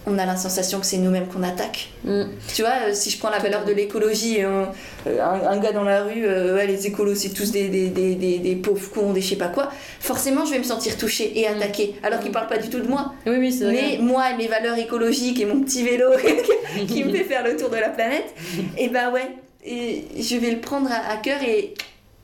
[0.07, 1.89] on a la sensation que c'est nous-mêmes qu'on attaque.
[2.05, 2.23] Mm.
[2.55, 4.71] Tu vois, euh, si je prends la valeur de l'écologie, et un,
[5.07, 7.87] euh, un- un gars dans la rue, euh, ouais, les écolos, c'est tous des, des,
[7.89, 11.39] des, des, pauvres cons, des je sais pas quoi, forcément, je vais me sentir touchée
[11.39, 11.95] et attaquée.
[12.03, 13.13] Alors qu'il parle pas du tout de moi.
[13.27, 13.97] Oui, oui, c'est Mais vrai.
[13.99, 16.07] moi et mes valeurs écologiques et mon petit vélo
[16.87, 18.33] qui me fait faire le tour de la planète,
[18.77, 21.73] et ben ouais, et je vais le prendre à, à cœur et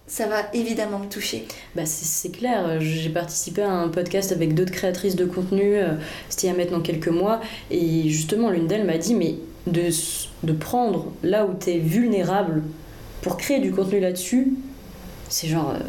[0.08, 1.46] ça va évidemment me toucher.
[1.76, 5.96] Bah, c'est clair, j'ai participé à un podcast avec d'autres créatrices de contenu, euh,
[6.30, 9.36] c'était il y a maintenant quelques mois, et justement l'une d'elles m'a dit, mais
[9.68, 9.90] de,
[10.44, 12.64] de prendre là où t'es vulnérable
[13.22, 14.54] pour créer du contenu là-dessus,
[15.30, 15.72] c'est genre...
[15.76, 15.80] euh,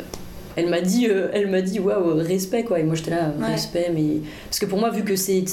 [0.59, 2.79] elle m'a dit, euh, elle m'a dit, waouh, respect quoi.
[2.81, 3.47] Et moi j'étais là, Ouais.
[3.53, 5.44] respect, mais parce que pour moi vu que c'est,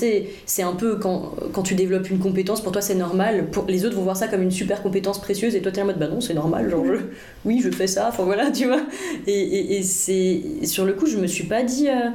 [0.45, 3.47] c'est un peu quand, quand tu développes une compétence, pour toi c'est normal.
[3.51, 5.85] Pour les autres vont voir ça comme une super compétence précieuse, et toi t'es en
[5.85, 6.95] mode bah non c'est normal, genre je,
[7.45, 8.07] oui je fais ça.
[8.09, 8.81] Enfin voilà, tu vois.
[9.27, 12.09] Et, et, et c'est sur le coup je me suis pas dit euh,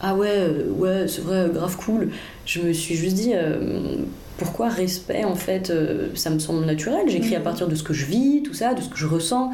[0.00, 2.08] ah ouais euh, ouais c'est vrai grave cool.
[2.46, 3.96] Je me suis juste dit euh,
[4.38, 7.08] pourquoi respect en fait euh, ça me semble naturel.
[7.08, 7.44] J'écris à Mhm.
[7.44, 9.50] partir de ce que je vis, tout ça, de ce que je ressens.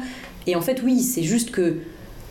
[0.47, 1.75] Et en fait oui c'est juste que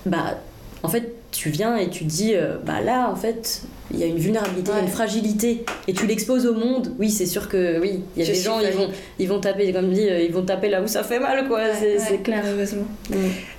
[0.09, 0.39] bah
[0.83, 4.07] en fait tu viens et tu dis, euh, bah là, en fait, il y a
[4.07, 6.95] une vulnérabilité, il y a une fragilité, et tu l'exposes au monde.
[6.99, 9.41] Oui, c'est sûr que oui, il y a Je des gens, ils vont, ils vont
[9.41, 11.61] taper, comme dit, euh, ils vont taper là où ça fait mal, quoi.
[11.79, 12.43] c'est Ouais, c'est ouais, clair.
[12.43, 12.87] malheureusement.
[13.11, 13.17] Mm.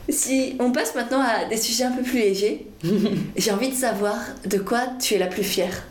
[0.09, 2.65] Si on passe maintenant à des sujets un peu plus légers,
[3.37, 5.83] j'ai envie de savoir de quoi tu es la plus fière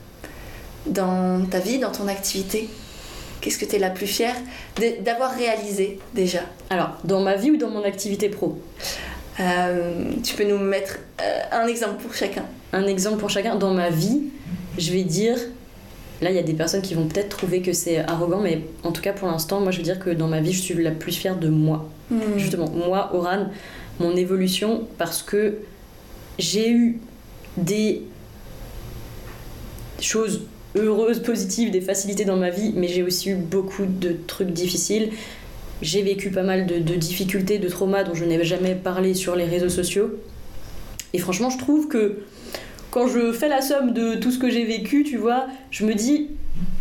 [0.87, 2.69] dans ta vie, dans ton activité.
[3.41, 4.35] Qu'est-ce que tu es la plus fière
[5.05, 6.41] d'avoir réalisé déjà?
[6.71, 8.59] Alors, dans ma vie ou dans mon activité pro?
[9.39, 12.45] Tu peux nous mettre euh, un exemple pour chacun.
[12.73, 13.57] Un exemple pour chacun.
[13.57, 14.25] Dans ma vie,
[14.77, 15.39] je vais dire.
[16.21, 18.91] Là, il y a des personnes qui vont peut-être trouver que c'est arrogant, mais en
[18.91, 20.91] tout cas, pour l'instant, moi, je veux dire que dans ma vie, je suis la
[20.91, 21.89] plus fière de moi.
[22.37, 23.47] Justement, moi, Oran,
[24.01, 25.59] mon évolution, parce que
[26.39, 26.99] j'ai eu
[27.57, 28.03] des
[30.01, 30.43] choses
[30.77, 35.11] heureuses, positives, des facilités dans ma vie, mais j'ai aussi eu beaucoup de trucs difficiles.
[35.81, 39.45] J'ai vécu pas mal de, difficultés, de traumas dont je n'ai jamais parlé sur les
[39.45, 40.11] réseaux sociaux.
[41.13, 42.19] Et franchement, je trouve que
[42.91, 45.95] quand je fais la somme de tout ce que j'ai vécu, tu vois, je me
[45.95, 46.31] dis,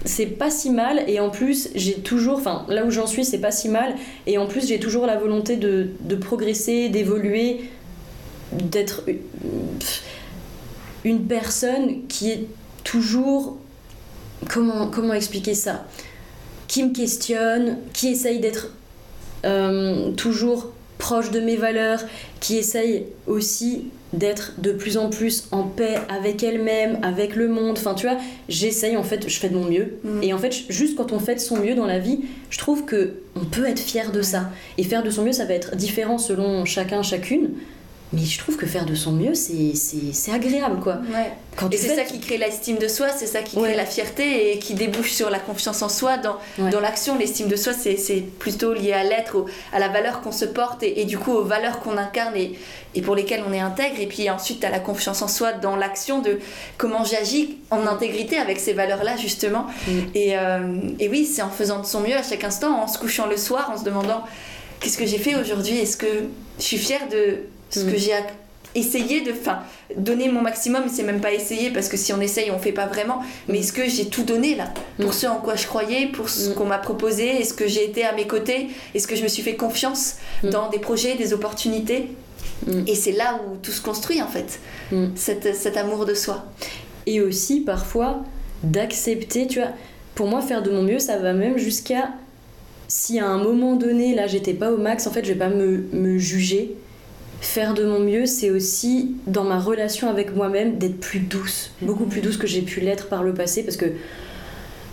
[0.06, 1.04] c'est pas si mal.
[1.08, 3.96] Et en plus, j'ai toujours, enfin, là où j'en suis, c'est pas si mal.
[4.26, 7.62] Et en plus, j'ai toujours la volonté de, de progresser, d'évoluer,
[8.52, 9.04] d'être
[11.04, 12.48] une personne qui est
[12.84, 13.58] toujours.
[14.50, 15.86] Comment, comment expliquer ça?
[16.68, 18.72] Qui me questionne, qui essaye d'être
[19.46, 22.00] euh, toujours proche de mes valeurs,
[22.40, 27.78] qui essaye aussi d'être de plus en plus en paix avec elle-même, avec le monde.
[27.78, 28.18] Enfin, tu vois,
[28.50, 30.00] j'essaye en fait, je fais de mon mieux.
[30.04, 30.24] Mm.
[30.24, 32.86] Et en fait, juste quand on fait de son mieux dans la vie, je trouve
[32.86, 34.50] que on peut être fier de ça.
[34.78, 37.50] Et faire de son mieux, ça va être différent selon chacun, chacune.
[38.14, 40.94] Mais je trouve que faire de son mieux, c'est agréable, quoi.
[41.14, 41.34] Ouais.
[41.58, 43.76] Quand Et c'est fais- ça qui crée l'estime de soi, c'est ça qui crée Ouais.
[43.76, 46.70] la fierté et qui débouche sur la confiance en soi dans, Ouais.
[46.70, 47.18] dans l'action.
[47.18, 49.44] L'estime de soi, c'est plutôt lié à l'être,
[49.74, 52.58] à la valeur qu'on se porte et, et du coup aux valeurs qu'on incarne et,
[52.96, 54.00] et pour lesquelles on est intègre.
[54.00, 56.40] Et puis ensuite, tu as la confiance en soi dans l'action de
[56.78, 59.66] comment j'agis en intégrité avec ces valeurs-là, justement.
[59.86, 59.92] Mm.
[60.16, 62.98] Et, euh, et oui, c'est en faisant de son mieux à chaque instant, en se
[63.00, 64.24] couchant le soir, en se demandant
[64.80, 65.78] qu'est-ce que j'ai fait aujourd'hui?
[65.80, 66.08] Est-ce que
[66.60, 67.40] je suis fière de
[67.70, 67.92] ce Mm.
[67.92, 68.34] que j'ai ac-
[68.76, 69.60] essayé de enfin
[69.98, 72.86] donner mon maximum c'est même pas essayer parce que si on essaye on fait pas
[72.86, 73.62] vraiment mais Mm.
[73.62, 74.72] est-ce que j'ai tout donné là?
[75.00, 75.14] Pour Mm.
[75.14, 76.54] ce en quoi je croyais pour ce Mm.
[76.56, 78.68] qu'on m'a proposé est-ce que j'ai été à mes côtés?
[78.94, 80.50] Est-ce que je me suis fait confiance Mm.
[80.50, 82.10] dans des projets des opportunités?
[82.68, 82.84] Mm.
[82.88, 84.60] et c'est là où tout se construit en fait
[84.92, 85.08] Mm.
[85.16, 86.46] cet, cet amour de soi
[87.06, 88.24] et aussi parfois
[88.64, 89.70] d'accepter, tu vois,
[90.16, 92.10] pour moi faire de mon mieux, ça va même jusqu'à
[92.88, 95.50] si à un moment donné, là j'étais pas au max, en fait je vais pas
[95.50, 96.76] me, me juger.
[97.40, 102.06] Faire de mon mieux, c'est aussi dans ma relation avec moi-même d'être plus douce, beaucoup
[102.06, 103.86] plus douce que j'ai pu l'être par le passé parce que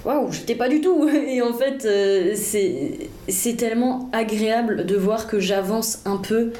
[0.04, 1.08] waouh, j'étais pas du tout.
[1.28, 6.52] Et en fait, euh, c'est c'est tellement agréable de voir que j'avance un peu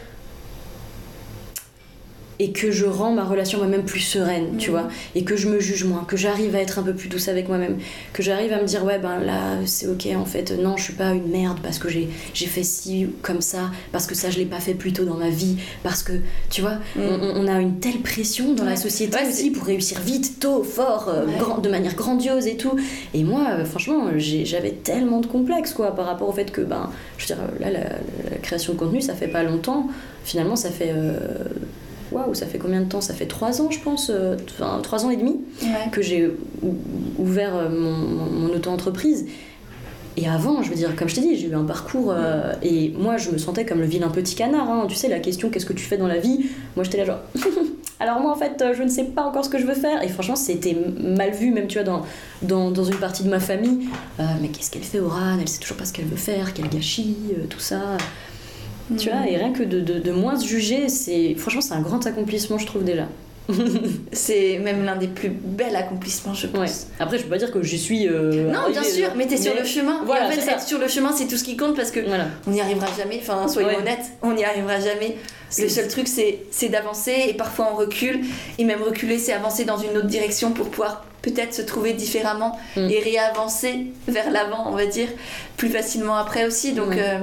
[2.41, 4.77] et que je rends ma relation moi-même plus sereine, tu Mhm.
[4.77, 7.29] vois, et que je me juge moins, que j'arrive à être un peu plus douce
[7.29, 7.79] avec moi-même,
[8.13, 10.93] que j'arrive à me dire ouais ben là c'est ok en fait non je suis
[10.95, 14.39] pas une merde parce que j'ai j'ai fait ci comme ça parce que ça je
[14.39, 16.13] l'ai pas fait plus tôt dans ma vie parce que
[16.51, 17.01] tu vois Mm.
[17.01, 20.63] on, on a une telle pression dans la société Ouais, aussi pour réussir vite tôt
[20.65, 21.39] fort euh, Ouais.
[21.39, 22.77] grand- de manière grandiose et tout
[23.15, 26.61] et moi euh, franchement j'ai- j'avais tellement de complexes quoi par rapport au fait que
[26.63, 29.89] ben je veux dire là la, la création de contenu ça fait pas longtemps
[30.25, 31.17] finalement ça fait euh,
[32.15, 33.01] Waouh, ça fait combien de temps?
[33.01, 35.91] Ça fait trois ans, je pense, euh, enfin trois ans et demi ouais.
[35.91, 36.29] que j'ai
[36.63, 36.77] ou-
[37.19, 39.27] ouvert euh, mon, mon, mon auto-entreprise.
[40.17, 42.95] Et avant, je veux dire, comme je t'ai dit, j'ai eu un parcours euh, et
[42.97, 44.71] moi je me sentais comme le vilain petit canard.
[44.71, 44.87] hein.
[44.89, 46.47] Tu sais, la question qu'est-ce que tu fais dans la vie?
[46.77, 47.19] Moi j'étais là genre.
[48.01, 50.09] Alors moi en fait je ne sais pas encore ce que je veux faire et
[50.09, 52.03] franchement c'était mal vu même tu vois dans,
[52.43, 53.89] dans, dans une partie de ma famille
[54.21, 55.39] Euh, mais qu'est-ce qu'elle fait Oran?
[55.41, 57.97] Elle sait toujours pas ce qu'elle veut faire quel gâchis euh, tout ça
[58.99, 61.81] tu vois et rien que de, de, de moins se juger c'est franchement c'est un
[61.81, 63.07] grand accomplissement je trouve déjà
[64.13, 66.67] c'est même l'un des plus bels accomplissements je pense Ouais.
[66.99, 68.09] Après, je peux pas dire que je suis.
[68.09, 71.13] euh, non bien sûr mais t'es sur le chemin voilà, en fait sur le chemin
[71.13, 72.27] c'est tout ce qui compte parce que Voilà.
[72.47, 73.77] on n'y arrivera jamais enfin soyons Ouais.
[73.77, 75.17] honnêtes on n'y arrivera jamais
[75.59, 78.21] Le seul truc, c'est c'est d'avancer et parfois on recule.
[78.59, 82.59] Et même reculer, c'est avancer dans une autre direction pour pouvoir peut-être se trouver différemment
[82.77, 82.89] Mm.
[82.91, 83.75] et réavancer
[84.09, 85.07] vers l'avant, on va dire,
[85.57, 86.73] plus facilement après aussi.
[86.73, 86.99] Donc, Ouais.
[86.99, 87.19] euh,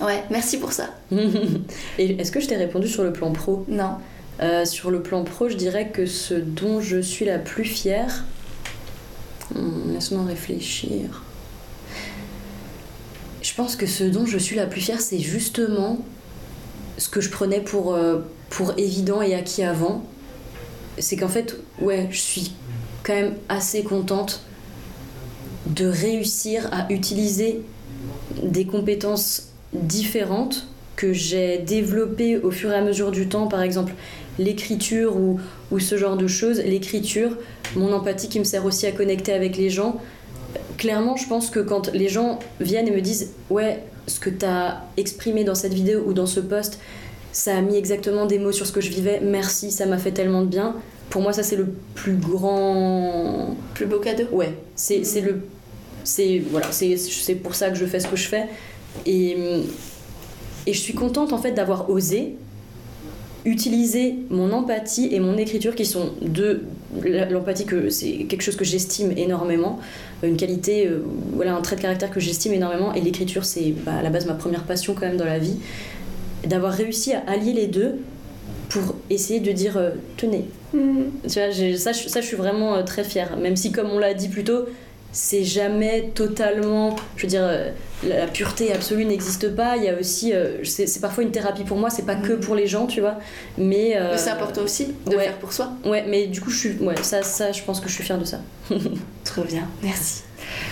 [0.00, 0.90] ouais, merci pour ça.
[1.98, 3.64] Et est-ce que je t'ai répondu sur le plan pro?
[3.68, 3.96] Non.
[4.40, 8.24] Euh, Sur le plan pro, je dirais que ce dont je suis la plus fière.
[9.54, 11.24] Hmm, Laisse-moi réfléchir.
[13.42, 15.98] Je pense que ce dont je suis la plus fière, c'est justement
[16.98, 18.20] ce que je prenais pour, euh,
[18.50, 20.04] pour évident et acquis avant.
[20.98, 22.52] C'est qu'en fait, ouais, je suis
[23.02, 24.42] quand même assez contente
[25.66, 27.62] de réussir à utiliser
[28.42, 30.66] des compétences différentes
[30.96, 33.46] que j'ai développées au fur et à mesure du temps.
[33.46, 33.92] Par exemple,
[34.38, 35.40] l'écriture ou,
[35.70, 37.36] ou ce genre de choses, l'écriture,
[37.76, 40.00] mon empathie qui me sert aussi à connecter avec les gens.
[40.76, 44.44] Clairement, je pense que quand les gens viennent et me disent Ouais, ce que tu
[44.44, 46.78] as exprimé dans cette vidéo ou dans ce post,
[47.32, 50.12] ça a mis exactement des mots sur ce que je vivais, merci, ça m'a fait
[50.12, 50.74] tellement de bien.
[51.10, 53.56] Pour moi, ça, c'est le plus grand.
[53.74, 55.42] Plus beau cadeau Ouais, c'est le.
[56.04, 56.68] C'est voilà,
[57.42, 58.46] pour ça que je fais ce que je fais.
[59.06, 59.36] Et,
[60.66, 62.34] et je suis contente en fait d'avoir osé
[63.44, 66.64] utiliser mon empathie et mon écriture qui sont deux
[67.30, 69.78] l'empathie que c'est quelque chose que j'estime énormément
[70.22, 71.02] une qualité euh,
[71.34, 74.26] voilà un trait de caractère que j'estime énormément et l'écriture c'est bah, à la base
[74.26, 75.56] ma première passion quand même dans la vie
[76.46, 77.96] d'avoir réussi à allier les deux
[78.70, 80.44] pour essayer de dire euh, tenez
[80.74, 81.04] Mm.
[81.26, 83.38] tu vois, ça, je- ça, je suis vraiment euh, très fière.
[83.38, 84.66] Même si, comme on l'a dit plus tôt,
[85.12, 86.94] c'est jamais totalement.
[87.16, 87.70] Je veux dire, euh,
[88.06, 89.76] la pureté absolue n'existe pas.
[89.76, 90.32] Il y a aussi.
[90.34, 92.40] euh, c'est parfois une thérapie pour moi, c'est pas que Mm.
[92.40, 93.16] pour les gens, tu vois.
[93.56, 93.96] Mais.
[93.96, 95.24] euh, Mais c'est important aussi de ouais.
[95.24, 95.72] faire pour soi.
[95.84, 96.72] Ouais, mais du coup, je suis.
[96.80, 98.40] Ouais, ça, ça, je pense que je suis fière de ça.
[99.24, 100.22] Trop bien, merci.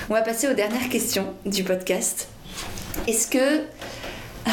[0.09, 2.28] On va passer aux dernières questions du podcast.
[3.09, 4.51] Est-ce que euh,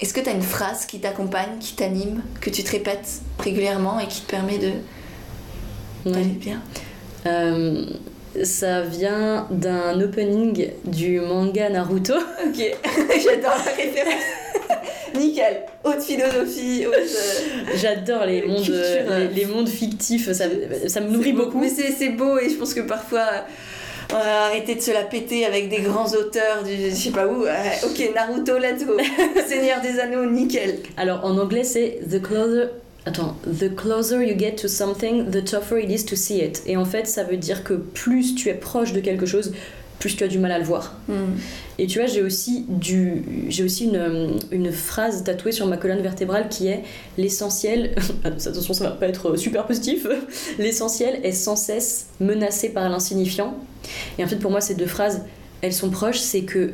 [0.00, 3.98] est-ce que tu as une phrase qui t'accompagne, qui t'anime, que tu te répètes régulièrement
[3.98, 4.70] et qui te permet de
[6.06, 6.12] Ouais.
[6.12, 6.62] d'aller bien?
[7.26, 7.84] Euh,
[8.44, 12.14] ça vient d'un opening du manga Naruto.
[12.46, 12.56] Ok,
[13.24, 14.22] j'adore la référence.
[15.18, 16.94] Nickel, haute philosophie, haute.
[16.94, 18.82] euh, J'adore les mondes, Culture,
[19.18, 20.44] les, les mondes fictifs, ça,
[20.86, 21.58] ça me nourrit beaucoup.
[21.60, 23.26] Mais c'est beau et je pense que parfois
[24.12, 27.26] on va arrêter de se la péter avec des grands auteurs du je sais pas
[27.26, 27.44] où.
[27.44, 27.52] Euh,
[27.84, 28.96] ok, Naruto, let's go.
[29.46, 30.78] Seigneur des Anneaux, nickel.
[30.96, 32.68] Alors en anglais c'est the closer
[33.06, 36.62] attends the closer you get to something the tougher it is to see it.
[36.66, 39.52] Et en fait ça veut dire que plus tu es proche de quelque chose
[40.00, 40.96] plus tu as du mal à le voir.
[41.08, 41.36] Hmm.
[41.78, 46.00] et tu vois j'ai aussi du j'ai aussi une, une phrase tatouée sur ma colonne
[46.00, 46.82] vertébrale qui est
[47.18, 47.94] l'essentiel
[48.24, 50.06] attention ça va pas être super positif.
[50.58, 53.56] L'essentiel est sans cesse menacé par l'insignifiant
[54.18, 55.22] et en fait pour moi ces deux phrases
[55.60, 56.72] elles sont proches c'est que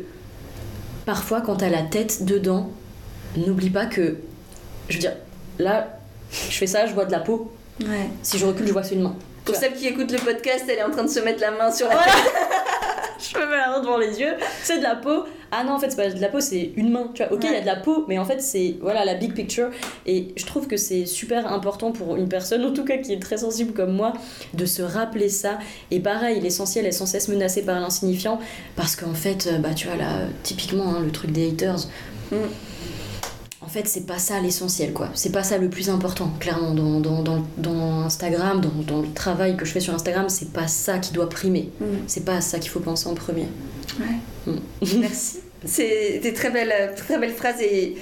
[1.04, 2.70] parfois quand t'as la tête dedans
[3.36, 4.18] n'oublie pas que
[4.88, 5.16] je veux dire
[5.58, 5.95] là
[6.50, 8.08] je fais ça je vois de la peau Ouais.
[8.22, 9.14] si je recule je vois que c'est une main
[9.44, 9.68] Pour Tu vois.
[9.68, 11.86] celle qui écoute le podcast, elle est en train de se mettre la main sur
[11.88, 12.10] la Voilà.
[12.12, 12.32] tête.
[13.32, 14.32] je me mets la main devant les yeux,
[14.62, 15.24] c'est de la peau.
[15.52, 17.10] Ah non, en fait, c'est pas de la peau, c'est une main.
[17.14, 19.14] Tu vois, ok, il y a de la peau, mais en fait, c'est voilà la
[19.14, 19.68] big picture.
[20.06, 23.20] Et je trouve que c'est super important pour une personne, en tout cas qui est
[23.20, 24.12] très sensible comme moi,
[24.54, 25.58] de se rappeler ça.
[25.90, 28.40] Et pareil, l'essentiel est sans cesse menacé par l'insignifiant,
[28.74, 31.86] parce qu'en fait, euh, bah tu vois là, typiquement hein, le truc des haters.
[32.32, 32.36] Mm.
[33.66, 35.08] En fait, c'est pas ça l'essentiel, quoi.
[35.14, 36.72] C'est pas ça le plus important, clairement.
[36.72, 40.68] Dans, dans, dans, dans Instagram, dans, le travail que je fais sur Instagram, c'est pas
[40.68, 41.70] ça qui doit primer.
[41.80, 41.96] Hmm.
[42.06, 43.48] C'est pas à ça qu'il faut penser en premier.
[43.98, 44.52] Ouais.
[44.52, 44.58] Mm.
[45.00, 45.38] Merci.
[45.64, 47.96] C'est des très belles, très belles phrases et,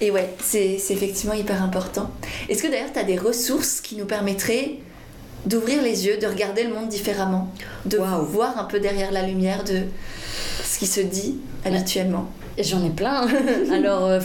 [0.00, 2.10] et ouais, c'est effectivement hyper important.
[2.48, 4.76] Est-ce que d'ailleurs tu as des ressources qui nous permettraient
[5.46, 7.52] d'ouvrir les yeux, de regarder le monde différemment,
[7.86, 9.84] de voir un peu derrière la lumière de
[10.64, 12.28] ce qui se dit habituellement
[12.58, 13.26] J'en ai plein.
[13.72, 14.20] alors, euh,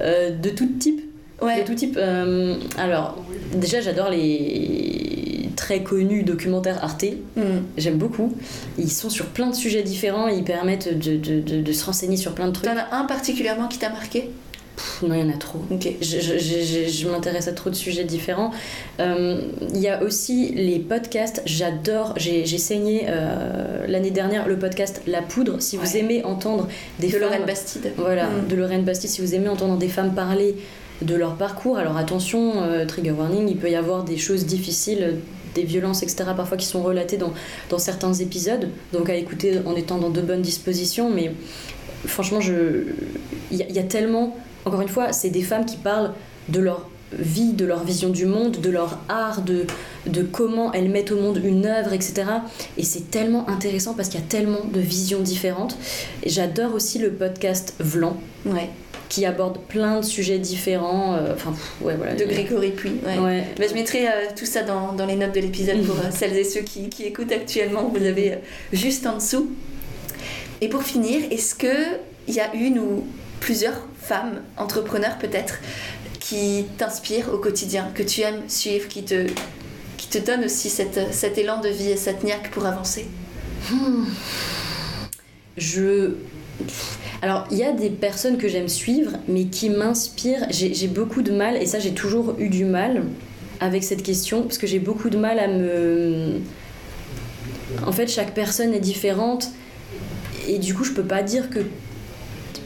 [0.00, 1.00] euh, de tout type.
[1.40, 1.64] De Ouais.
[1.64, 1.96] tout type.
[1.98, 3.18] euh, alors,
[3.54, 7.04] déjà, j'adore les très connus documentaires Arte.
[7.36, 7.62] Hmm.
[7.78, 8.34] J'aime beaucoup.
[8.78, 10.28] Ils sont sur plein de sujets différents.
[10.28, 12.66] Ils permettent de, de, de- de se renseigner sur plein de trucs.
[12.68, 14.30] T'en as un particulièrement qui t'a marqué?
[14.82, 15.60] Pff, non, il y en a trop.
[15.70, 15.88] Ok.
[16.00, 18.50] Je, je- je- m'intéresse à trop de sujets différents.
[18.98, 19.40] Euh,
[19.74, 21.40] Il y a aussi les podcasts.
[21.46, 22.14] J'adore.
[22.16, 25.60] J'ai saigné euh, l'année dernière le podcast La Poudre.
[25.60, 26.66] Si vous aimez entendre
[26.98, 27.92] des De femmes- Lorraine Bastide.
[27.96, 28.48] Voilà, Mm.
[28.48, 30.56] de Lorraine Bastide, si vous aimez entendre des femmes parler
[31.00, 35.16] de leur parcours, alors attention, euh, trigger warning, il peut y avoir des choses difficiles,
[35.54, 37.32] des violences, etc., parfois qui sont relatées dans,
[37.70, 41.32] dans certains épisodes, donc à écouter en étant dans de bonnes dispositions, mais
[42.06, 42.40] franchement,
[43.50, 46.12] y, il y a tellement, encore une fois, c'est des femmes qui parlent
[46.48, 49.66] de leur vie, de leur vision du monde, de leur art, de,
[50.06, 52.24] de comment elles mettent au monde une œuvre, etc.
[52.78, 55.76] Et c'est tellement intéressant parce qu'il y a tellement de visions différentes.
[56.24, 58.70] J'adore aussi le podcast Vlan Ouais.
[59.10, 61.14] qui aborde plein de sujets différents.
[61.16, 62.14] euh, Enfin, pff, ouais, voilà.
[62.14, 62.92] De Grégory Puy.
[63.04, 63.18] Ouais.
[63.18, 63.44] Ouais.
[63.58, 66.34] Bah, je mettrai euh, tout ça dans, dans les notes de l'épisode pour euh, celles
[66.38, 67.92] et ceux qui, qui écoutent actuellement.
[67.94, 68.38] Vous avez
[68.72, 69.50] juste en dessous.
[70.62, 73.04] Et pour finir, est-ce qu'il y a une ou
[73.42, 75.58] plusieurs femmes, entrepreneurs peut-être,
[76.20, 79.26] qui t'inspirent au quotidien, que tu aimes suivre, qui te,
[79.98, 83.06] qui te donnent aussi cet élan de vie et cette niaque pour avancer
[85.56, 86.12] Je.
[87.20, 90.46] Alors, il y a des personnes que j'aime suivre, mais qui m'inspirent.
[90.50, 93.02] J'ai beaucoup de mal, et ça, j'ai toujours eu du mal
[93.58, 96.40] avec cette question, parce que j'ai beaucoup de mal à me.
[97.84, 99.48] En fait, chaque personne est différente,
[100.46, 101.58] et du coup, je peux pas dire que.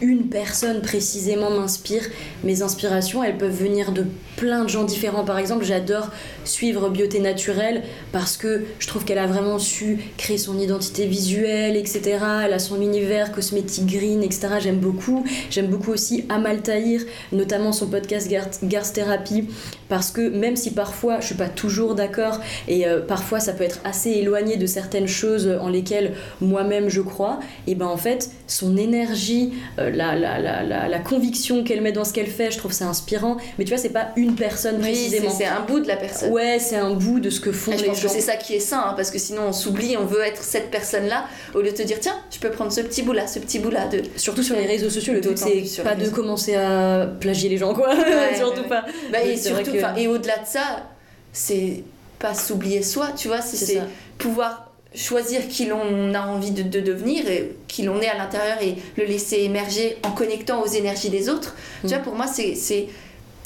[0.00, 2.02] Une personne précisément m'inspire.
[2.44, 4.04] Mes inspirations, elles peuvent venir de
[4.36, 5.24] plein de gens différents.
[5.24, 6.10] Par exemple, j'adore
[6.44, 7.82] suivre Beauté Naturelle
[8.12, 12.18] parce que je trouve qu'elle a vraiment su créer son identité visuelle, etc.
[12.44, 14.48] Elle a son univers cosmétique green, etc.
[14.60, 15.24] J'aime beaucoup.
[15.50, 18.30] J'aime beaucoup aussi Amal Tahir, notamment son podcast
[18.62, 19.48] Garth Therapy,
[19.88, 23.64] parce que même si parfois je suis pas toujours d'accord et euh, parfois ça peut
[23.64, 28.30] être assez éloigné de certaines choses en lesquelles moi-même je crois, et ben en fait
[28.46, 32.58] son énergie, euh, la, la, la, la, conviction qu'elle met dans ce qu'elle fait, je
[32.58, 33.36] trouve ça inspirant.
[33.58, 35.30] Mais tu vois, c'est pas une personne précisément.
[35.30, 36.32] c'est un bout de la personne.
[36.32, 37.84] Ouais, c'est un bout de ce que font les gens.
[37.84, 40.06] Je pense que c'est ça qui est sain, hein, parce que sinon on s'oublie, on
[40.06, 43.02] veut être cette personne-là, au lieu de te dire tiens, je peux prendre ce petit
[43.02, 43.88] bout-là, ce petit bout-là.
[43.88, 44.02] De...
[44.16, 47.74] Surtout sur les réseaux sociaux, le but c'est pas de commencer à plagier les gens,
[47.74, 47.90] quoi.
[48.36, 48.84] surtout pas.
[49.12, 50.86] Bah, et, surtout, et au-delà de ça,
[51.32, 51.84] c'est
[52.18, 53.80] pas s'oublier soi, tu vois, c'est
[54.18, 58.76] pouvoir choisir qui l'on a envie de, devenir, et qui l'on est à l'intérieur et
[58.96, 61.54] le laisser émerger en connectant aux énergies des autres.
[61.82, 62.02] Tu vois, mm.
[62.02, 62.88] pour moi, c'est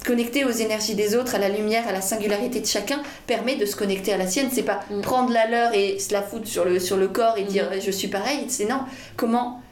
[0.05, 3.67] connecter aux énergies des autres, à la lumière, à la singularité de chacun, permet de
[3.67, 4.49] se connecter à la sienne.
[4.53, 5.01] C'est pas mm.
[5.01, 7.49] prendre la leur et se la foutre sur le, sur le corps et mm.
[7.49, 8.45] dire je suis pareil.
[8.49, 8.81] C'est non,
[9.17, 9.63] comment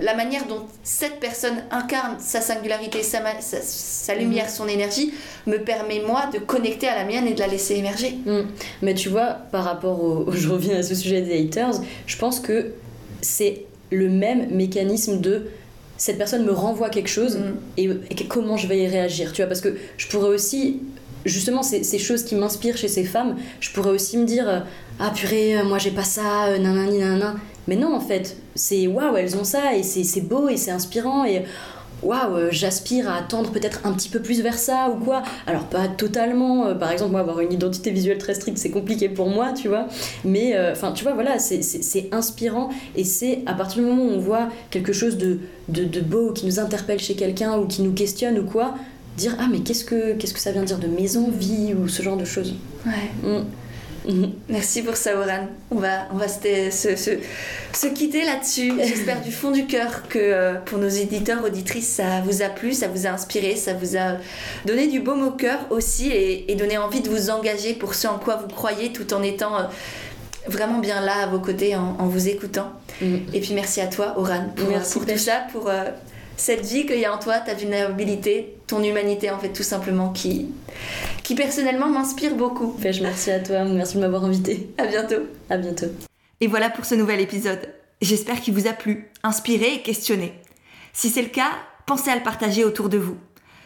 [0.00, 4.50] la manière dont cette personne incarne sa singularité, sa, sa, lumière, mhm.
[4.50, 5.12] son énergie,
[5.46, 8.18] me permet moi de connecter à la mienne et de la laisser émerger.
[8.24, 8.46] Mhm.
[8.82, 12.40] Mais tu vois, par rapport au, Je reviens à ce sujet des haters, je pense
[12.40, 12.72] que
[13.20, 15.48] c'est le même mécanisme de
[15.96, 18.00] cette personne me renvoie quelque chose mhm.
[18.10, 19.32] et, comment je vais y réagir.
[19.32, 20.80] Tu vois, parce que je pourrais aussi
[21.26, 24.64] justement ces, ces choses qui m'inspirent chez ces femmes, je pourrais aussi me dire
[25.02, 27.36] ah purée, moi j'ai pas ça, euh, nanani nanana.
[27.70, 31.24] Mais non, en fait, c'est waouh, elles ont ça et c'est beau et c'est inspirant
[31.24, 31.44] et
[32.02, 35.22] waouh, euh, j'aspire à tendre peut-être un petit peu plus vers ça ou quoi.
[35.46, 39.08] Alors, pas totalement, euh, par exemple, moi, avoir une identité visuelle très stricte, c'est compliqué
[39.08, 39.86] pour moi, tu vois.
[40.24, 44.16] Mais, euh, enfin, tu vois, voilà, c'est inspirant et c'est à partir du moment où
[44.16, 47.92] on voit quelque chose de, de, beau qui nous interpelle chez quelqu'un ou qui nous
[47.92, 48.74] questionne ou quoi,
[49.16, 51.72] dire ah, mais qu'est-ce que, qu'est-ce que ça vient dire de mes envies?
[51.74, 52.56] ou ce genre de choses.
[52.84, 53.10] Ouais.
[53.22, 53.44] Mm.
[54.48, 55.48] Merci pour ça, Oran.
[55.70, 58.72] On va, on va se, se, se quitter là-dessus.
[58.78, 62.72] J'espère du fond du cœur que euh, pour nos éditeurs, auditrices, ça vous a plu,
[62.72, 64.16] ça vous a inspiré, ça vous a
[64.64, 68.18] donné du baume au cœur aussi et, donné envie de vous engager pour ce en
[68.18, 69.62] quoi vous croyez tout en étant euh,
[70.46, 72.72] vraiment bien là à vos côtés en, vous écoutant.
[73.00, 73.20] Mhm.
[73.32, 75.84] Et puis merci à toi, Oran, pour, pour tout ça, pour euh,
[76.40, 80.08] cette vie qu'il y a en toi, ta vulnérabilité, ton humanité en fait tout simplement
[80.08, 80.48] qui,
[81.22, 82.74] qui personnellement m'inspire beaucoup.
[82.82, 84.70] merci à toi, merci de m'avoir invité.
[84.78, 85.26] À bientôt.
[85.50, 85.88] À bientôt.
[86.40, 87.68] Et voilà pour ce nouvel épisode.
[88.00, 90.32] J'espère qu'il vous a plu, inspiré et questionné.
[90.94, 91.50] Si c'est le cas,
[91.84, 93.18] pensez à le partager autour de vous.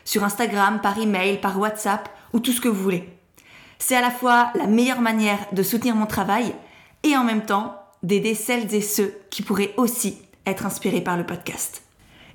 [0.05, 3.09] Sur Instagram, par email, par WhatsApp ou tout ce que vous voulez.
[3.79, 6.53] C'est à la fois la meilleure manière de soutenir mon travail
[7.05, 11.25] et en même temps d'aider celles et ceux qui pourraient aussi être inspirés par le
[11.25, 11.84] podcast.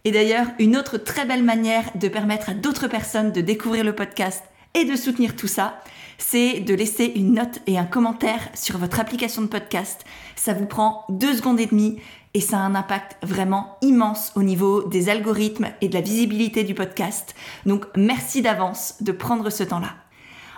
[0.05, 3.95] Et d'ailleurs, une autre très belle manière de permettre à d'autres personnes de découvrir le
[3.95, 4.43] podcast
[4.73, 5.81] et de soutenir tout ça,
[6.17, 10.05] c'est de laisser une note et un commentaire sur votre application de podcast.
[10.35, 11.99] Ça vous prend deux secondes et demie
[12.33, 16.63] et ça a un impact vraiment immense au niveau des algorithmes et de la visibilité
[16.63, 17.35] du podcast.
[17.65, 19.95] Donc merci d'avance de prendre ce temps-là.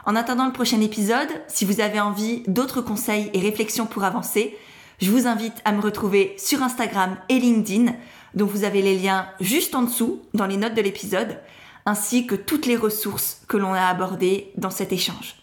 [0.06, 4.58] En attendant le prochain épisode, si vous avez envie d'autres conseils et réflexions pour avancer,
[5.00, 7.94] je vous invite à me retrouver sur Instagram et LinkedIn
[8.34, 11.40] donc vous avez les liens juste en dessous dans les notes de l'épisode,
[11.86, 15.36] ainsi que toutes les ressources que l'on a abordées dans cet échange.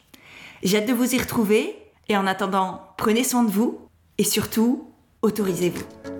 [0.62, 1.76] J'ai hâte de vous y retrouver
[2.08, 3.78] et en attendant, prenez soin de vous
[4.18, 4.90] et surtout,
[5.22, 6.17] autorisez-vous.